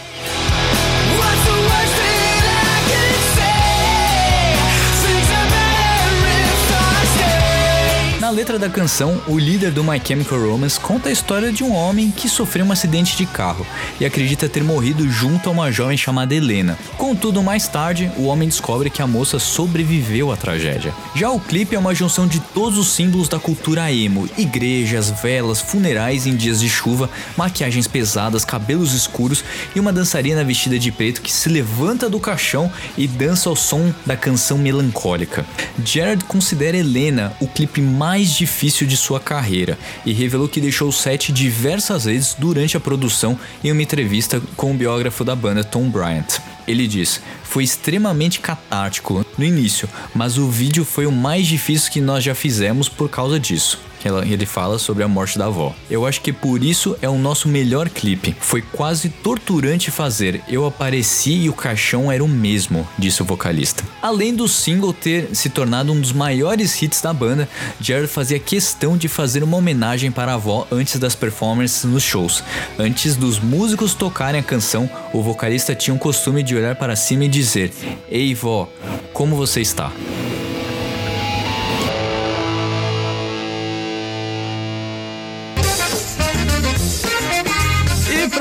Letra 8.37 8.59
da 8.59 8.69
canção, 8.69 9.19
o 9.27 9.39
líder 9.39 9.71
do 9.71 9.83
My 9.83 9.99
Chemical 9.99 10.39
Romance 10.39 10.79
conta 10.79 11.09
a 11.09 11.13
história 11.13 11.51
de 11.51 11.65
um 11.65 11.73
homem 11.73 12.11
que 12.11 12.29
sofreu 12.29 12.67
um 12.67 12.73
acidente 12.73 13.17
de 13.17 13.25
carro 13.25 13.67
e 13.99 14.05
acredita 14.05 14.47
ter 14.47 14.63
morrido 14.63 15.09
junto 15.09 15.49
a 15.49 15.53
uma 15.53 15.73
jovem 15.73 15.97
chamada 15.97 16.35
Helena. 16.35 16.79
Contudo, 16.99 17.43
mais 17.43 17.67
tarde, 17.67 18.13
o 18.19 18.25
homem 18.25 18.47
descobre 18.47 18.91
que 18.91 19.01
a 19.01 19.07
moça 19.07 19.39
sobreviveu 19.39 20.31
à 20.31 20.37
tragédia. 20.37 20.93
Já 21.15 21.31
o 21.31 21.41
clipe 21.41 21.75
é 21.75 21.79
uma 21.79 21.95
junção 21.95 22.27
de 22.27 22.39
todos 22.39 22.79
os 22.79 22.89
símbolos 22.89 23.27
da 23.27 23.39
cultura 23.39 23.91
emo: 23.91 24.29
igrejas, 24.37 25.11
velas, 25.23 25.63
funerais 25.63 26.27
em 26.27 26.37
dias 26.37 26.61
de 26.61 26.69
chuva, 26.69 27.09
maquiagens 27.39 27.87
pesadas, 27.87 28.45
cabelos 28.45 28.93
escuros 28.93 29.43
e 29.75 29.81
uma 29.81 29.95
dançarina 29.95 30.45
vestida 30.45 30.79
de 30.79 30.93
preto 30.93 31.23
que 31.23 31.33
se 31.33 31.49
levanta 31.49 32.11
do 32.11 32.21
caixão 32.21 32.71
e 32.99 33.09
dança 33.09 33.49
ao 33.49 33.57
som 33.57 33.95
da 34.05 34.15
canção 34.15 34.59
melancólica. 34.59 35.47
Jared 35.83 36.23
considera 36.25 36.77
Helena 36.77 37.33
o 37.41 37.47
clipe 37.47 37.81
mais 37.81 38.26
mais 38.27 38.35
difícil 38.35 38.89
de 38.89 38.97
sua 38.97 39.21
carreira 39.21 39.79
e 40.05 40.13
revelou 40.13 40.49
que 40.49 40.61
deixou 40.61 40.89
o 40.89 40.93
set 40.93 41.33
diversas 41.33 42.07
vezes 42.07 42.35
durante 42.37 42.77
a 42.77 42.81
produção 42.81 43.39
em 43.63 43.71
uma 43.71 43.83
entrevista 43.83 44.43
com 44.57 44.73
o 44.73 44.75
biógrafo 44.75 45.23
da 45.23 45.37
banda 45.37 45.63
Tom 45.63 45.89
Bryant. 45.89 46.41
Ele 46.67 46.89
diz: 46.89 47.21
Foi 47.45 47.63
extremamente 47.63 48.41
catártico 48.41 49.25
no 49.39 49.45
início, 49.45 49.89
mas 50.13 50.39
o 50.39 50.51
vídeo 50.51 50.85
foi 50.85 51.07
o 51.07 51.13
mais 51.13 51.47
difícil 51.47 51.93
que 51.93 52.01
nós 52.01 52.25
já 52.25 52.35
fizemos 52.35 52.89
por 52.89 53.09
causa 53.09 53.39
disso. 53.39 53.79
Ele 54.27 54.47
fala 54.47 54.79
sobre 54.79 55.03
a 55.03 55.09
morte 55.09 55.39
da 55.39 55.47
avó. 55.47 55.75
Eu 55.91 56.07
acho 56.07 56.21
que 56.21 56.33
por 56.33 56.63
isso 56.63 56.97
é 57.01 57.09
o 57.09 57.19
nosso 57.19 57.49
melhor 57.49 57.89
clipe. 57.89 58.37
Foi 58.41 58.63
quase 58.63 59.09
torturante 59.09 59.91
fazer. 59.91 60.43
Eu 60.49 60.67
apareci 60.67 61.33
e 61.33 61.49
o 61.49 61.53
caixão 61.53 62.11
era 62.11 62.23
o 62.23 62.29
mesmo, 62.29 62.87
disse 62.99 63.23
o 63.23 63.25
vocalista. 63.25 63.85
Além 64.01 64.35
do 64.35 64.49
single 64.49 64.93
ter 64.93 65.31
se 65.35 65.49
tornado 65.49 65.93
um 65.93 66.01
dos 66.01 66.13
maiores 66.13 66.81
hits 66.81 67.01
da 67.01 67.13
banda, 67.13 67.49
Jared 67.81 68.09
fazia 68.09 68.39
questão 68.39 68.97
de 68.97 69.09
fazer 69.09 69.43
uma 69.43 69.57
homenagem 69.57 70.11
para 70.11 70.33
a 70.33 70.35
avó 70.37 70.67
antes 70.71 70.99
das 70.99 71.15
performances 71.15 71.85
nos 71.85 72.03
shows. 72.03 72.43
Antes 72.79 73.17
dos 73.17 73.39
músicos 73.39 73.95
tocarem 73.95 74.41
a 74.41 74.45
canção, 74.45 74.89
o 75.13 75.23
vocalista 75.23 75.75
tinha 75.75 75.95
o 75.95 75.99
costume 75.99 76.43
de 76.43 76.55
olhar 76.55 76.77
para 76.77 76.97
cima 76.97 77.25
e 77.25 77.29
dizer: 77.29 77.73
Ei, 78.09 78.35
vó, 78.35 78.69
como 79.13 79.37
você 79.37 79.61
está? 79.61 79.93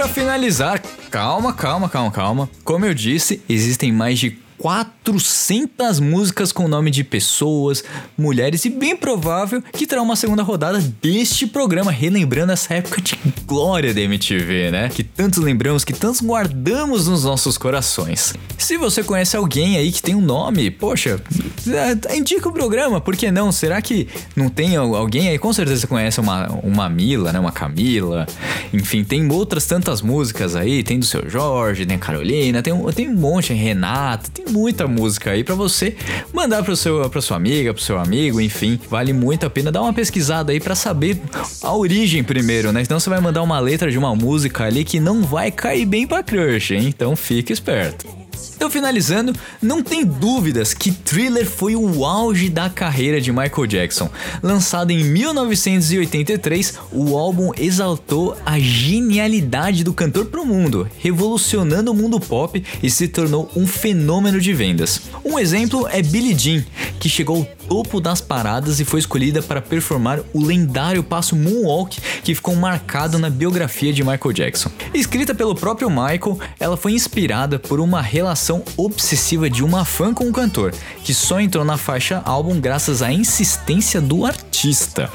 Para 0.06 0.14
finalizar, 0.14 0.80
calma, 1.10 1.52
calma, 1.52 1.90
calma, 1.90 2.12
calma. 2.12 2.50
Como 2.64 2.86
eu 2.86 2.94
disse, 2.94 3.42
existem 3.50 3.92
mais 3.92 4.20
de 4.20 4.38
400 4.58 6.00
músicas 6.00 6.52
com 6.52 6.68
nome 6.68 6.92
de 6.92 7.04
pessoas, 7.04 7.84
mulheres 8.18 8.66
e 8.66 8.70
bem 8.70 8.96
provável 8.96 9.62
que 9.74 9.86
terá 9.86 10.02
uma 10.02 10.16
segunda 10.16 10.44
rodada 10.44 10.80
deste 11.02 11.46
programa, 11.46 11.92
relembrando 11.92 12.52
essa 12.52 12.74
época 12.74 13.02
de 13.02 13.18
glória 13.46 13.94
da 13.94 14.02
MTV, 14.02 14.72
né? 14.72 14.90
Que 14.90 15.04
tanto 15.04 15.42
lembramos, 15.42 15.84
que 15.84 15.94
tantos 15.94 16.22
guardamos 16.22 17.08
nos 17.08 17.24
nossos 17.24 17.58
corações. 17.58 18.34
Se 18.58 18.78
você 18.78 19.04
conhece 19.04 19.36
alguém 19.36 19.78
aí 19.78 19.92
que 19.92 20.02
tem 20.02 20.16
um 20.16 20.22
nome, 20.22 20.72
poxa, 20.72 21.20
é, 21.68 22.18
indica 22.18 22.48
o 22.50 22.52
programa, 22.52 23.02
por 23.02 23.16
que 23.16 23.30
não? 23.32 23.52
Será 23.52 23.82
que 23.82 24.08
não 24.36 24.50
tem 24.50 24.76
alguém 24.76 25.30
aí? 25.30 25.38
Com 25.38 25.54
certeza 25.54 25.88
conhece 25.88 26.20
uma, 26.20 26.48
uma 26.64 26.90
Mila, 26.90 27.32
né? 27.32 27.40
Uma 27.40 27.52
Camila. 27.52 28.26
Enfim, 28.74 29.04
tem 29.04 29.30
outras 29.32 29.66
tantas 29.66 30.02
músicas 30.02 30.56
aí, 30.56 30.84
tem 30.84 31.00
do 31.00 31.06
seu 31.06 31.30
Jorge, 31.30 31.86
tem 31.86 31.96
a 31.96 32.00
Carolina, 32.00 32.62
tem, 32.62 32.74
tem 32.94 33.10
um 33.10 33.16
monte, 33.16 33.54
Renata, 33.54 34.30
tem 34.34 34.45
muita 34.50 34.88
música 34.88 35.32
aí 35.32 35.44
para 35.44 35.56
você 35.56 35.96
mandar 36.34 36.64
para 36.64 36.76
seu 36.76 37.10
para 37.10 37.22
sua 37.22 37.38
amiga, 37.38 37.74
para 37.74 37.84
seu 37.84 37.98
amigo, 37.98 38.42
enfim, 38.42 38.80
vale 38.90 39.14
muito 39.14 39.46
a 39.46 39.50
pena 39.50 39.72
dar 39.72 39.82
uma 39.82 39.94
pesquisada 39.94 40.52
aí 40.52 40.60
para 40.60 40.76
saber 40.76 41.20
a 41.62 41.76
origem 41.76 42.24
primeiro, 42.24 42.72
né? 42.72 42.82
Então 42.82 43.00
você 43.00 43.10
vai 43.10 43.20
mandar 43.20 43.42
uma 43.42 43.60
letra 43.60 43.92
de 43.92 43.98
uma 43.98 44.16
música 44.16 44.66
ali 44.66 44.84
que 44.84 45.00
não 45.00 45.22
vai 45.22 45.52
cair 45.52 45.86
bem 45.86 46.08
para 46.08 46.24
crush, 46.24 46.72
hein? 46.74 46.86
Então 46.88 47.16
fique 47.16 47.54
esperto. 47.54 48.25
Então, 48.56 48.70
finalizando, 48.70 49.34
não 49.62 49.84
tem 49.84 50.06
dúvidas 50.06 50.74
que 50.74 50.92
Thriller 50.92 51.46
foi 51.46 51.76
o 51.76 52.06
auge 52.06 52.50
da 52.50 52.70
carreira 52.70 53.20
de 53.20 53.32
Michael 53.32 53.68
Jackson. 53.68 54.10
Lançado 54.42 54.92
em 54.92 55.04
1983, 55.04 56.80
o 56.92 57.18
álbum 57.18 57.52
exaltou 57.58 58.38
a 58.46 58.58
genialidade 58.58 59.84
do 59.84 59.94
cantor 59.94 60.26
pro 60.28 60.46
mundo, 60.46 60.88
revolucionando 61.00 61.92
o 61.92 61.96
mundo 61.96 62.20
pop 62.20 62.64
e 62.82 62.90
se 62.90 63.08
tornou 63.08 63.52
um 63.56 63.68
fenômeno 63.68 64.40
de 64.40 64.54
vendas. 64.54 65.02
Um 65.24 65.38
exemplo 65.38 65.88
é 65.92 66.02
Billie 66.02 66.38
Jean, 66.38 66.64
que 67.00 67.10
chegou 67.10 67.48
topo 67.68 68.00
das 68.00 68.22
paradas 68.22 68.80
e 68.80 68.86
foi 68.86 69.00
escolhida 69.00 69.42
para 69.42 69.62
performar 69.62 70.20
o 70.34 70.44
lendário 70.44 71.04
passo 71.04 71.36
Moonwalk 71.36 72.00
que 72.24 72.36
ficou 72.36 72.56
marcado 72.56 73.20
na 73.20 73.30
biografia 73.30 73.94
de 73.94 74.04
Michael 74.04 74.34
Jackson. 74.34 74.70
Escrita 74.94 75.34
pelo 75.36 75.56
próprio 75.56 75.90
Michael, 75.90 76.40
ela 76.60 76.78
foi 76.78 76.94
inspirada 76.94 77.60
por 77.60 77.80
uma 77.80 78.02
relação 78.02 78.64
obsessiva 78.78 79.50
de 79.50 79.64
uma 79.64 79.86
fã 79.86 80.14
com 80.14 80.28
o 80.28 80.34
cantor, 80.34 80.74
que 81.04 81.14
só 81.14 81.40
entrou 81.40 81.66
na 81.66 81.78
faixa 81.78 82.22
álbum 82.26 82.60
graças 82.60 83.02
à 83.02 83.12
insistência 83.12 84.02
do 84.02 84.26
artista. 84.26 85.10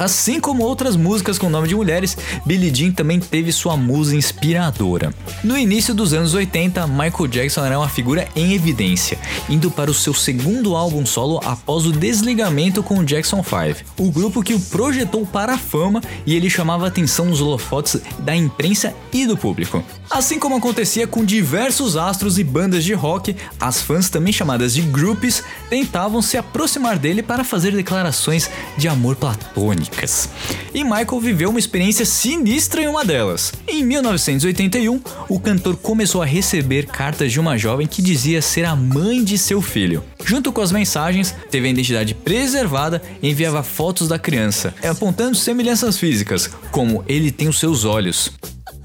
Assim 0.00 0.40
como 0.40 0.62
outras 0.62 0.96
músicas 0.96 1.38
com 1.38 1.50
nome 1.50 1.68
de 1.68 1.74
mulheres, 1.74 2.16
Billie 2.46 2.74
Jean 2.74 2.90
também 2.90 3.20
teve 3.20 3.52
sua 3.52 3.76
musa 3.76 4.16
inspiradora. 4.16 5.12
No 5.44 5.58
início 5.58 5.94
dos 5.94 6.14
anos 6.14 6.32
80, 6.32 6.86
Michael 6.86 7.26
Jackson 7.28 7.66
era 7.66 7.78
uma 7.78 7.86
figura 7.86 8.26
em 8.34 8.54
evidência, 8.54 9.18
indo 9.46 9.70
para 9.70 9.90
o 9.90 9.94
seu 9.94 10.14
segundo 10.14 10.74
álbum 10.74 11.04
solo 11.04 11.38
após 11.44 11.84
o 11.84 11.92
desligamento 11.92 12.82
com 12.82 13.00
o 13.00 13.04
Jackson 13.04 13.44
5, 13.44 13.84
o 13.98 14.10
grupo 14.10 14.42
que 14.42 14.54
o 14.54 14.60
projetou 14.60 15.26
para 15.26 15.52
a 15.52 15.58
fama 15.58 16.00
e 16.24 16.34
ele 16.34 16.48
chamava 16.48 16.86
a 16.86 16.88
atenção 16.88 17.26
nos 17.26 17.42
holofotes 17.42 18.00
da 18.20 18.34
imprensa 18.34 18.94
e 19.12 19.26
do 19.26 19.36
público. 19.36 19.84
Assim 20.10 20.38
como 20.38 20.56
acontecia 20.56 21.06
com 21.06 21.22
diversos 21.22 21.98
astros 21.98 22.38
e 22.38 22.42
bandas 22.42 22.84
de 22.84 22.94
rock, 22.94 23.36
as 23.60 23.82
fãs, 23.82 24.08
também 24.08 24.32
chamadas 24.32 24.72
de 24.72 24.80
groupies, 24.80 25.44
tentavam 25.68 26.22
se 26.22 26.38
aproximar 26.38 26.98
dele 26.98 27.22
para 27.22 27.44
fazer 27.44 27.72
declarações 27.72 28.50
de 28.78 28.88
amor 28.88 29.14
platônico. 29.14 29.89
E 30.72 30.84
Michael 30.84 31.20
viveu 31.20 31.50
uma 31.50 31.58
experiência 31.58 32.04
sinistra 32.04 32.82
em 32.82 32.86
uma 32.86 33.04
delas. 33.04 33.52
Em 33.66 33.84
1981, 33.84 35.00
o 35.28 35.40
cantor 35.40 35.76
começou 35.76 36.22
a 36.22 36.26
receber 36.26 36.86
cartas 36.86 37.32
de 37.32 37.40
uma 37.40 37.58
jovem 37.58 37.86
que 37.86 38.00
dizia 38.00 38.40
ser 38.40 38.64
a 38.64 38.76
mãe 38.76 39.22
de 39.22 39.36
seu 39.36 39.60
filho. 39.60 40.02
Junto 40.24 40.52
com 40.52 40.60
as 40.60 40.72
mensagens, 40.72 41.34
teve 41.50 41.66
a 41.66 41.70
identidade 41.70 42.14
preservada 42.14 43.02
e 43.22 43.30
enviava 43.30 43.62
fotos 43.62 44.08
da 44.08 44.18
criança, 44.18 44.74
apontando 44.82 45.36
semelhanças 45.36 45.98
físicas, 45.98 46.50
como 46.70 47.04
ele 47.08 47.30
tem 47.30 47.48
os 47.48 47.58
seus 47.58 47.84
olhos. 47.84 48.32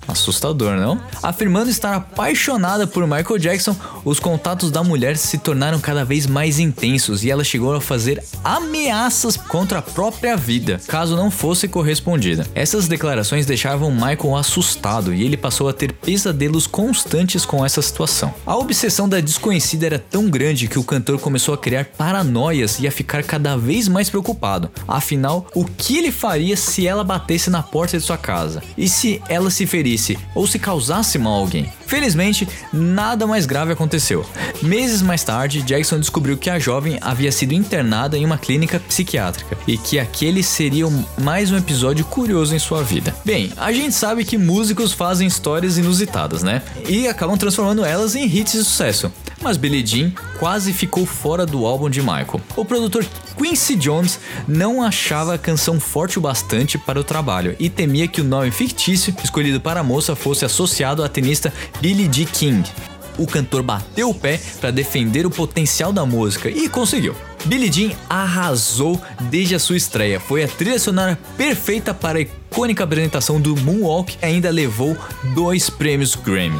Assustador, 0.07 0.75
não? 0.75 1.01
Afirmando 1.21 1.69
estar 1.69 1.95
apaixonada 1.95 2.85
por 2.85 3.07
Michael 3.07 3.39
Jackson, 3.39 3.75
os 4.05 4.19
contatos 4.19 4.69
da 4.69 4.83
mulher 4.83 5.17
se 5.17 5.39
tornaram 5.39 5.79
cada 5.79 6.05
vez 6.05 6.27
mais 6.27 6.59
intensos 6.59 7.23
e 7.23 7.31
ela 7.31 7.43
chegou 7.43 7.73
a 7.73 7.81
fazer 7.81 8.23
ameaças 8.43 9.35
contra 9.35 9.79
a 9.79 9.81
própria 9.81 10.37
vida, 10.37 10.79
caso 10.87 11.15
não 11.15 11.31
fosse 11.31 11.67
correspondida. 11.67 12.45
Essas 12.53 12.87
declarações 12.87 13.47
deixavam 13.47 13.91
Michael 13.91 14.37
assustado 14.37 15.13
e 15.13 15.23
ele 15.23 15.35
passou 15.35 15.67
a 15.67 15.73
ter 15.73 15.91
pesadelos 15.91 16.67
constantes 16.67 17.45
com 17.45 17.65
essa 17.65 17.81
situação. 17.81 18.31
A 18.45 18.55
obsessão 18.55 19.09
da 19.09 19.19
desconhecida 19.19 19.87
era 19.87 19.99
tão 19.99 20.29
grande 20.29 20.67
que 20.67 20.77
o 20.77 20.83
cantor 20.83 21.19
começou 21.19 21.55
a 21.55 21.57
criar 21.57 21.85
paranoias 21.97 22.79
e 22.79 22.87
a 22.87 22.91
ficar 22.91 23.23
cada 23.23 23.57
vez 23.57 23.87
mais 23.87 24.09
preocupado. 24.09 24.69
Afinal, 24.87 25.47
o 25.55 25.65
que 25.65 25.97
ele 25.97 26.11
faria 26.11 26.55
se 26.55 26.85
ela 26.85 27.03
batesse 27.03 27.49
na 27.49 27.63
porta 27.63 27.97
de 27.97 28.03
sua 28.03 28.17
casa? 28.17 28.61
E 28.77 28.87
se 28.87 29.21
ela 29.27 29.49
se 29.49 29.65
ferisse 29.65 30.17
ou 30.35 30.45
se 30.45 30.59
causasse 30.59 31.17
mal 31.17 31.33
a 31.33 31.37
alguém? 31.37 31.71
Felizmente, 31.85 32.47
nada 32.73 33.27
mais 33.27 33.45
grave 33.45 33.71
aconteceu. 33.71 34.25
Meses 34.61 35.01
mais 35.01 35.23
tarde, 35.23 35.61
Jackson 35.61 35.99
descobriu 35.99 36.37
que 36.37 36.49
a 36.49 36.59
jovem 36.59 36.97
havia 37.01 37.31
sido 37.31 37.53
internada 37.53 38.17
em 38.17 38.25
uma 38.25 38.37
clínica 38.37 38.79
psiquiátrica 38.79 39.57
e 39.67 39.77
que 39.77 39.99
aquele 39.99 40.41
seria 40.43 40.85
mais 41.21 41.51
um 41.51 41.57
episódio 41.57 42.05
curioso 42.05 42.55
em 42.55 42.59
sua 42.59 42.83
vida. 42.83 43.15
Bem, 43.23 43.51
a 43.57 43.71
gente 43.71 43.93
sabe 43.93 44.25
que 44.25 44.37
músicos 44.37 44.93
fazem 44.93 45.27
histórias 45.27 45.77
inusitadas, 45.77 46.43
né? 46.43 46.61
E 46.87 47.07
acabam 47.07 47.37
transformando 47.37 47.85
elas 47.85 48.15
em 48.15 48.25
hits 48.25 48.53
de 48.53 48.63
sucesso. 48.63 49.11
Mas 49.41 49.57
Billie 49.57 49.85
Jean 49.85 50.11
quase 50.39 50.73
ficou 50.73 51.05
fora 51.05 51.45
do 51.45 51.65
álbum 51.65 51.89
de 51.89 52.01
Michael. 52.01 52.41
O 52.55 52.65
produtor 52.65 53.05
Quincy 53.37 53.75
Jones 53.75 54.19
não 54.47 54.81
achava 54.81 55.33
a 55.33 55.37
canção 55.37 55.79
forte 55.79 56.17
o 56.17 56.21
bastante 56.21 56.77
para 56.77 56.99
o 56.99 57.03
trabalho 57.03 57.55
e 57.59 57.69
temia 57.69 58.07
que 58.07 58.21
o 58.21 58.23
nome 58.23 58.51
fictício 58.51 59.15
escolhido 59.23 59.59
para 59.59 59.81
a 59.81 59.83
moça 59.83 60.15
fosse 60.15 60.45
associado 60.45 61.03
à 61.03 61.09
tenista 61.09 61.53
Billie 61.81 62.09
Jean 62.11 62.25
King. 62.25 62.71
O 63.17 63.25
cantor 63.25 63.63
bateu 63.63 64.09
o 64.09 64.13
pé 64.13 64.39
para 64.59 64.71
defender 64.71 65.25
o 65.25 65.29
potencial 65.29 65.93
da 65.93 66.05
música 66.05 66.49
e 66.49 66.67
conseguiu. 66.67 67.15
Billie 67.45 67.71
Jean 67.71 67.95
arrasou 68.09 69.01
desde 69.29 69.55
a 69.55 69.59
sua 69.59 69.77
estreia. 69.77 70.19
Foi 70.19 70.43
a 70.43 70.47
trilha 70.47 70.79
sonora 70.79 71.17
perfeita 71.37 71.93
para 71.93 72.17
a 72.17 72.21
icônica 72.21 72.83
apresentação 72.83 73.39
do 73.39 73.55
Moonwalk 73.55 74.17
e 74.21 74.25
ainda 74.25 74.49
levou 74.49 74.97
dois 75.33 75.69
prêmios 75.69 76.15
Grammy. 76.15 76.59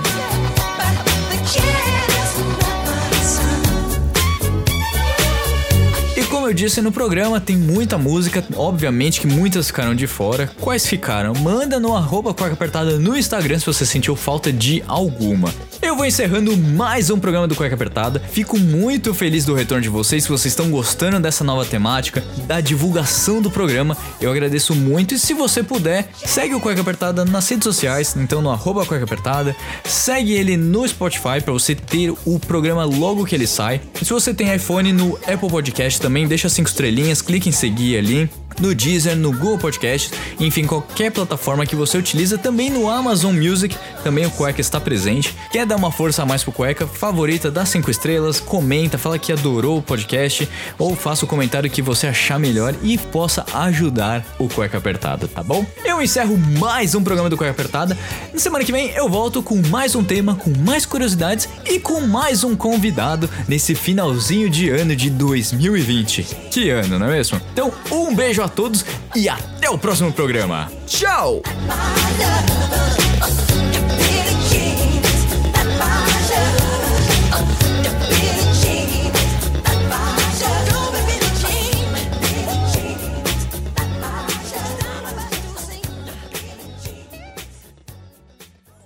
Como 6.46 6.52
eu 6.52 6.54
disse 6.54 6.80
no 6.80 6.92
programa, 6.92 7.42
tem 7.42 7.58
muita 7.58 7.98
música, 7.98 8.46
obviamente 8.56 9.20
que 9.20 9.26
muitas 9.26 9.66
ficaram 9.66 9.96
de 9.96 10.06
fora. 10.06 10.48
Quais 10.62 10.86
ficaram? 10.86 11.34
Manda 11.34 11.80
no 11.80 11.96
arroba 11.96 12.36
Quark 12.36 12.54
apertada 12.54 13.00
no 13.00 13.18
Instagram 13.18 13.58
se 13.58 13.66
você 13.66 13.84
sentiu 13.84 14.16
falta 14.16 14.54
de 14.54 14.84
alguma. 14.88 15.52
Eu 15.82 15.96
vou 15.96 16.06
encerrando 16.06 16.56
mais 16.58 17.10
um 17.10 17.20
programa 17.20 17.48
do 17.48 17.56
Cueca 17.56 17.76
Apertada. 17.76 18.20
Fico 18.20 18.58
muito 18.58 19.14
feliz 19.14 19.46
do 19.46 19.54
retorno 19.54 19.84
de 19.84 19.90
vocês, 19.90 20.24
se 20.24 20.30
vocês 20.30 20.52
estão 20.52 20.70
gostando 20.70 21.20
dessa 21.20 21.44
nova 21.44 21.64
temática, 21.64 22.24
da 22.48 22.60
divulgação 22.60 23.42
do 23.42 23.52
programa. 23.52 23.96
Eu 24.20 24.32
agradeço 24.32 24.74
muito 24.74 25.14
e 25.14 25.20
se 25.20 25.34
você 25.34 25.62
puder, 25.64 26.10
segue 26.16 26.56
o 26.56 26.60
Cueca 26.60 26.82
Apertada 26.82 27.24
nas 27.24 27.48
redes 27.48 27.64
sociais, 27.64 28.16
então 28.18 28.42
no 28.42 28.50
arroba 28.50 28.86
Cueca 28.86 29.04
Apertada. 29.04 29.56
Segue 29.84 30.34
ele 30.34 30.58
no 30.58 30.88
Spotify 30.88 31.40
para 31.44 31.54
você 31.54 31.76
ter 31.76 32.12
o 32.26 32.40
programa 32.40 32.84
logo 32.84 33.26
que 33.26 33.36
ele 33.36 33.48
sai. 33.48 33.80
E 34.02 34.04
se 34.04 34.12
você 34.12 34.34
tem 34.34 34.54
iPhone, 34.56 34.92
no 34.92 35.18
Apple 35.28 35.50
Podcast 35.50 36.02
também, 36.02 36.28
deixa 36.36 36.50
cinco 36.50 36.68
estrelinhas, 36.68 37.22
clique 37.22 37.48
em 37.48 37.52
seguir 37.54 37.98
ali 37.98 38.30
no 38.60 38.74
Deezer, 38.74 39.16
no 39.16 39.32
Google 39.32 39.58
Podcast, 39.58 40.12
enfim, 40.40 40.66
qualquer 40.66 41.12
plataforma 41.12 41.66
que 41.66 41.76
você 41.76 41.98
utiliza, 41.98 42.38
também 42.38 42.70
no 42.70 42.90
Amazon 42.90 43.36
Music, 43.36 43.76
também 44.04 44.26
o 44.26 44.32
Cueca 44.32 44.62
está 44.62 44.80
presente. 44.80 45.36
Quer 45.52 45.66
dar 45.66 45.76
uma 45.76 45.92
força 45.92 46.24
a 46.24 46.26
mais 46.26 46.44
pro 46.44 46.52
Cueca? 46.52 46.88
Favorita, 46.88 47.52
dá 47.52 47.66
cinco 47.66 47.92
estrelas, 47.92 48.40
comenta, 48.40 48.98
fala 48.98 49.20
que 49.20 49.32
adorou 49.32 49.80
o 49.80 49.82
podcast 49.82 50.48
ou 50.78 50.96
faça 50.96 51.26
o 51.26 51.28
comentário 51.28 51.70
que 51.70 51.82
você 51.82 52.08
achar 52.08 52.40
melhor 52.40 52.76
e 52.82 52.98
possa 52.98 53.46
ajudar 53.54 54.26
o 54.40 54.48
Cueca 54.48 54.78
Apertada, 54.78 55.28
tá 55.28 55.44
bom? 55.44 55.66
Eu 55.84 56.02
encerro 56.02 56.38
mais 56.38 56.96
um 56.96 57.04
programa 57.04 57.30
do 57.30 57.38
Cueca 57.38 57.52
Apertada. 57.52 57.98
Na 58.34 58.40
semana 58.40 58.64
que 58.64 58.72
vem 58.72 58.92
eu 58.92 59.10
volto 59.10 59.42
com 59.42 59.62
mais 59.68 59.96
um 59.96 60.04
tema, 60.04 60.36
com 60.36 60.52
mais 60.64 60.86
curiosidades 60.86 61.50
e 61.66 61.80
com 61.80 62.02
mais 62.02 62.44
um 62.44 62.56
convidado 62.56 63.30
nesse 63.48 63.76
finalzinho 63.76 64.50
de 64.50 64.70
ano 64.70 64.96
de 64.96 65.10
2020. 65.10 66.45
Que 66.56 66.70
ano, 66.70 66.98
não 66.98 67.08
é 67.08 67.10
mesmo? 67.12 67.42
Então, 67.52 67.70
um 67.92 68.16
beijo 68.16 68.42
a 68.42 68.48
todos 68.48 68.86
e 69.14 69.28
até 69.28 69.70
o 69.70 69.78
próximo 69.78 70.14
programa. 70.14 70.72
Tchau! 70.88 71.42